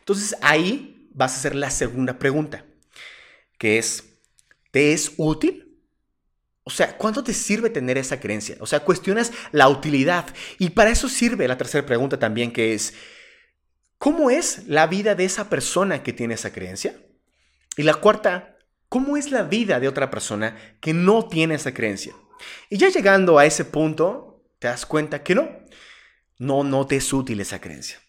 Entonces 0.00 0.36
ahí 0.42 1.08
vas 1.14 1.32
a 1.32 1.36
hacer 1.36 1.54
la 1.54 1.70
segunda 1.70 2.18
pregunta, 2.18 2.66
que 3.56 3.78
es, 3.78 4.04
¿te 4.70 4.92
es 4.92 5.12
útil? 5.16 5.78
O 6.64 6.70
sea, 6.70 6.98
¿cuánto 6.98 7.24
te 7.24 7.32
sirve 7.32 7.70
tener 7.70 7.96
esa 7.96 8.20
creencia? 8.20 8.56
O 8.60 8.66
sea, 8.66 8.80
cuestionas 8.80 9.32
la 9.52 9.70
utilidad. 9.70 10.26
Y 10.58 10.68
para 10.68 10.90
eso 10.90 11.08
sirve 11.08 11.48
la 11.48 11.56
tercera 11.56 11.86
pregunta 11.86 12.18
también, 12.18 12.52
que 12.52 12.74
es, 12.74 12.92
¿cómo 13.96 14.30
es 14.30 14.68
la 14.68 14.86
vida 14.86 15.14
de 15.14 15.24
esa 15.24 15.48
persona 15.48 16.02
que 16.02 16.12
tiene 16.12 16.34
esa 16.34 16.52
creencia? 16.52 16.94
Y 17.78 17.84
la 17.84 17.94
cuarta 17.94 18.52
¿Cómo 18.92 19.16
es 19.16 19.30
la 19.30 19.44
vida 19.44 19.80
de 19.80 19.88
otra 19.88 20.10
persona 20.10 20.54
que 20.78 20.92
no 20.92 21.26
tiene 21.26 21.54
esa 21.54 21.72
creencia? 21.72 22.12
Y 22.68 22.76
ya 22.76 22.90
llegando 22.90 23.38
a 23.38 23.46
ese 23.46 23.64
punto, 23.64 24.44
te 24.58 24.68
das 24.68 24.84
cuenta 24.84 25.22
que 25.22 25.34
no, 25.34 25.48
no, 26.36 26.62
no 26.62 26.86
te 26.86 26.96
es 26.96 27.10
útil 27.10 27.40
esa 27.40 27.58
creencia. 27.58 28.00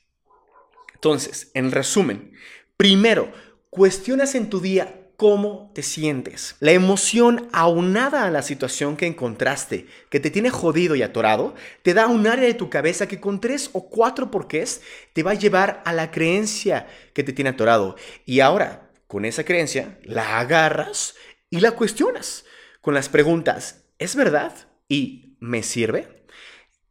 Entonces, 0.94 1.52
en 1.54 1.72
resumen, 1.72 2.34
primero, 2.76 3.32
cuestionas 3.70 4.36
en 4.36 4.50
tu 4.50 4.60
día 4.60 5.10
cómo 5.16 5.72
te 5.74 5.84
sientes. 5.84 6.58
La 6.60 6.74
emoción 6.74 7.48
aunada 7.54 8.26
a 8.26 8.30
la 8.30 8.42
situación 8.42 8.98
que 8.98 9.08
encontraste, 9.08 9.88
que 10.10 10.20
te 10.20 10.32
tiene 10.32 10.50
jodido 10.50 10.98
y 10.98 11.02
atorado, 11.02 11.56
te 11.82 11.94
da 11.94 12.08
un 12.08 12.28
área 12.28 12.44
de 12.44 12.56
tu 12.56 12.70
cabeza 12.70 13.08
que 13.08 13.22
con 13.22 13.40
tres 13.40 13.70
o 13.72 13.90
cuatro 13.90 14.30
porqués 14.30 14.82
te 15.14 15.24
va 15.24 15.32
a 15.32 15.36
llevar 15.36 15.82
a 15.86 15.94
la 15.94 16.12
creencia 16.12 16.88
que 17.14 17.24
te 17.24 17.32
tiene 17.32 17.52
atorado. 17.52 17.96
Y 18.26 18.42
ahora, 18.42 18.83
con 19.14 19.26
esa 19.26 19.46
creencia, 19.46 20.00
la 20.06 20.40
agarras 20.40 21.14
y 21.52 21.60
la 21.60 21.74
cuestionas 21.74 22.46
con 22.82 22.96
las 22.96 23.10
preguntas, 23.10 23.84
¿es 24.00 24.16
verdad? 24.16 24.52
¿Y 24.90 25.38
me 25.40 25.62
sirve? 25.62 26.26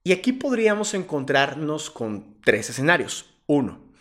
Y 0.04 0.12
aquí 0.12 0.32
podríamos 0.32 0.94
encontrarnos 0.94 1.90
con 1.90 2.40
tres 2.42 2.70
escenarios. 2.70 3.34
Uno, 3.46 3.92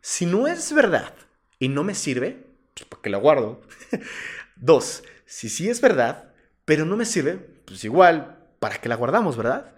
si 0.00 0.24
no 0.24 0.46
es 0.46 0.72
verdad 0.72 1.16
y 1.58 1.66
no 1.66 1.82
me 1.82 1.96
sirve, 1.96 2.46
pues 2.74 2.86
¿para 2.86 3.10
la 3.10 3.18
guardo? 3.18 3.60
Dos, 4.54 5.02
si 5.26 5.48
sí 5.48 5.68
es 5.68 5.80
verdad, 5.80 6.32
pero 6.64 6.84
no 6.84 6.96
me 6.96 7.04
sirve, 7.04 7.34
pues 7.64 7.82
igual, 7.82 8.38
¿para 8.60 8.80
qué 8.80 8.88
la 8.88 8.94
guardamos, 8.94 9.36
verdad? 9.36 9.74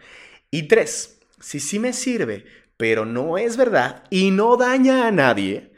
Y 0.50 0.64
tres, 0.64 1.18
si 1.40 1.60
sí 1.60 1.78
me 1.78 1.94
sirve, 1.94 2.44
pero 2.76 3.06
no 3.06 3.38
es 3.38 3.56
verdad 3.56 4.04
y 4.10 4.32
no 4.32 4.58
daña 4.58 5.06
a 5.06 5.12
nadie, 5.12 5.72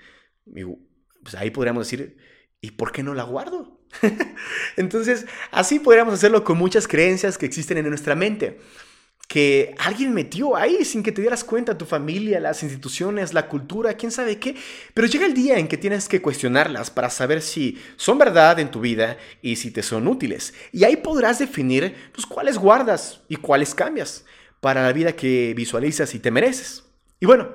pues 1.23 1.35
ahí 1.35 1.51
podríamos 1.51 1.87
decir, 1.87 2.17
¿y 2.61 2.73
por 2.73 2.93
qué 2.93 3.03
no 3.03 3.15
la 3.15 3.25
guardo? 3.25 3.81
Entonces, 4.77 5.27
así 5.51 5.79
podríamos 5.79 6.15
hacerlo 6.15 6.45
con 6.45 6.59
muchas 6.59 6.87
creencias 6.89 7.39
que 7.39 7.47
existen 7.47 7.79
en 7.79 7.89
nuestra 7.89 8.15
mente, 8.15 8.59
que 9.29 9.75
alguien 9.79 10.15
metió 10.15 10.57
ahí 10.57 10.85
sin 10.87 11.03
que 11.03 11.13
te 11.13 11.21
dieras 11.21 11.45
cuenta, 11.45 11.77
tu 11.77 11.85
familia, 11.85 12.41
las 12.41 12.63
instituciones, 12.63 13.35
la 13.35 13.47
cultura, 13.47 13.95
quién 13.95 14.11
sabe 14.11 14.39
qué, 14.39 14.57
pero 14.95 15.07
llega 15.07 15.27
el 15.27 15.35
día 15.35 15.59
en 15.59 15.69
que 15.69 15.77
tienes 15.77 16.09
que 16.09 16.23
cuestionarlas 16.23 16.91
para 16.91 17.11
saber 17.11 17.43
si 17.43 17.79
son 17.97 18.17
verdad 18.17 18.59
en 18.59 18.71
tu 18.71 18.81
vida 18.81 19.19
y 19.43 19.57
si 19.57 19.71
te 19.71 19.83
son 19.83 20.09
útiles. 20.09 20.55
Y 20.73 20.85
ahí 20.85 20.97
podrás 20.97 21.39
definir 21.39 21.95
pues, 22.15 22.25
cuáles 22.27 22.57
guardas 22.57 23.21
y 23.29 23.37
cuáles 23.37 23.75
cambias 23.75 24.25
para 24.61 24.83
la 24.83 24.93
vida 24.93 25.13
que 25.13 25.53
visualizas 25.55 26.15
y 26.15 26.21
te 26.21 26.31
mereces. 26.31 26.85
Y 27.21 27.27
bueno, 27.27 27.51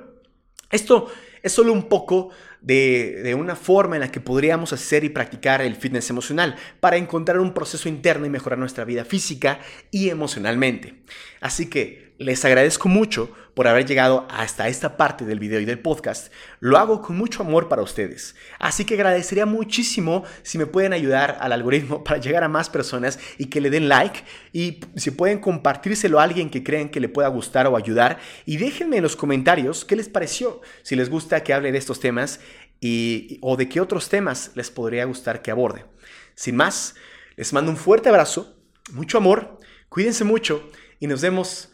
esto 0.70 1.10
es 1.42 1.52
solo 1.52 1.72
un 1.72 1.88
poco 1.88 2.30
de, 2.64 3.36
una 3.38 3.56
forma 3.56 3.96
en 3.96 4.00
la 4.00 4.10
que 4.10 4.20
podríamos 4.20 4.72
hacer 4.72 5.04
y 5.04 5.10
practicar 5.10 5.60
el 5.60 5.76
fitness 5.76 6.10
emocional 6.10 6.56
para 6.80 6.96
encontrar 6.96 7.38
un 7.38 7.52
proceso 7.52 7.88
interno 7.88 8.26
y 8.26 8.30
mejorar 8.30 8.58
nuestra 8.58 8.84
vida 8.84 9.04
física 9.04 9.60
y 9.90 10.08
emocionalmente. 10.08 11.02
Así 11.40 11.68
que 11.68 12.03
les 12.18 12.44
agradezco 12.44 12.88
mucho 12.88 13.30
por 13.54 13.66
haber 13.66 13.86
llegado 13.86 14.26
hasta 14.30 14.68
esta 14.68 14.96
parte 14.96 15.24
del 15.24 15.38
video 15.38 15.60
y 15.60 15.64
del 15.64 15.78
podcast. 15.78 16.32
Lo 16.60 16.78
hago 16.78 17.02
con 17.02 17.16
mucho 17.16 17.42
amor 17.42 17.68
para 17.68 17.82
ustedes. 17.82 18.34
Así 18.58 18.84
que 18.84 18.94
agradecería 18.94 19.46
muchísimo 19.46 20.24
si 20.42 20.58
me 20.58 20.66
pueden 20.66 20.92
ayudar 20.92 21.38
al 21.40 21.52
algoritmo 21.52 22.04
para 22.04 22.20
llegar 22.20 22.44
a 22.44 22.48
más 22.48 22.70
personas 22.70 23.18
y 23.38 23.46
que 23.46 23.60
le 23.60 23.70
den 23.70 23.88
like 23.88 24.20
y 24.52 24.80
si 24.96 25.10
pueden 25.10 25.40
compartírselo 25.40 26.20
a 26.20 26.24
alguien 26.24 26.50
que 26.50 26.62
creen 26.62 26.88
que 26.88 27.00
le 27.00 27.08
pueda 27.08 27.28
gustar 27.28 27.66
o 27.66 27.76
ayudar 27.76 28.18
y 28.46 28.56
déjenme 28.56 28.98
en 28.98 29.02
los 29.02 29.16
comentarios 29.16 29.84
qué 29.84 29.96
les 29.96 30.08
pareció, 30.08 30.60
si 30.82 30.96
les 30.96 31.10
gusta 31.10 31.42
que 31.42 31.52
hable 31.52 31.72
de 31.72 31.78
estos 31.78 32.00
temas 32.00 32.40
y, 32.80 33.38
o 33.40 33.56
de 33.56 33.68
qué 33.68 33.80
otros 33.80 34.08
temas 34.08 34.52
les 34.54 34.70
podría 34.70 35.04
gustar 35.04 35.42
que 35.42 35.50
aborde. 35.50 35.84
Sin 36.34 36.56
más, 36.56 36.94
les 37.36 37.52
mando 37.52 37.70
un 37.70 37.76
fuerte 37.76 38.08
abrazo, 38.08 38.56
mucho 38.92 39.18
amor, 39.18 39.58
cuídense 39.88 40.24
mucho 40.24 40.70
y 41.00 41.06
nos 41.06 41.22
vemos 41.22 41.73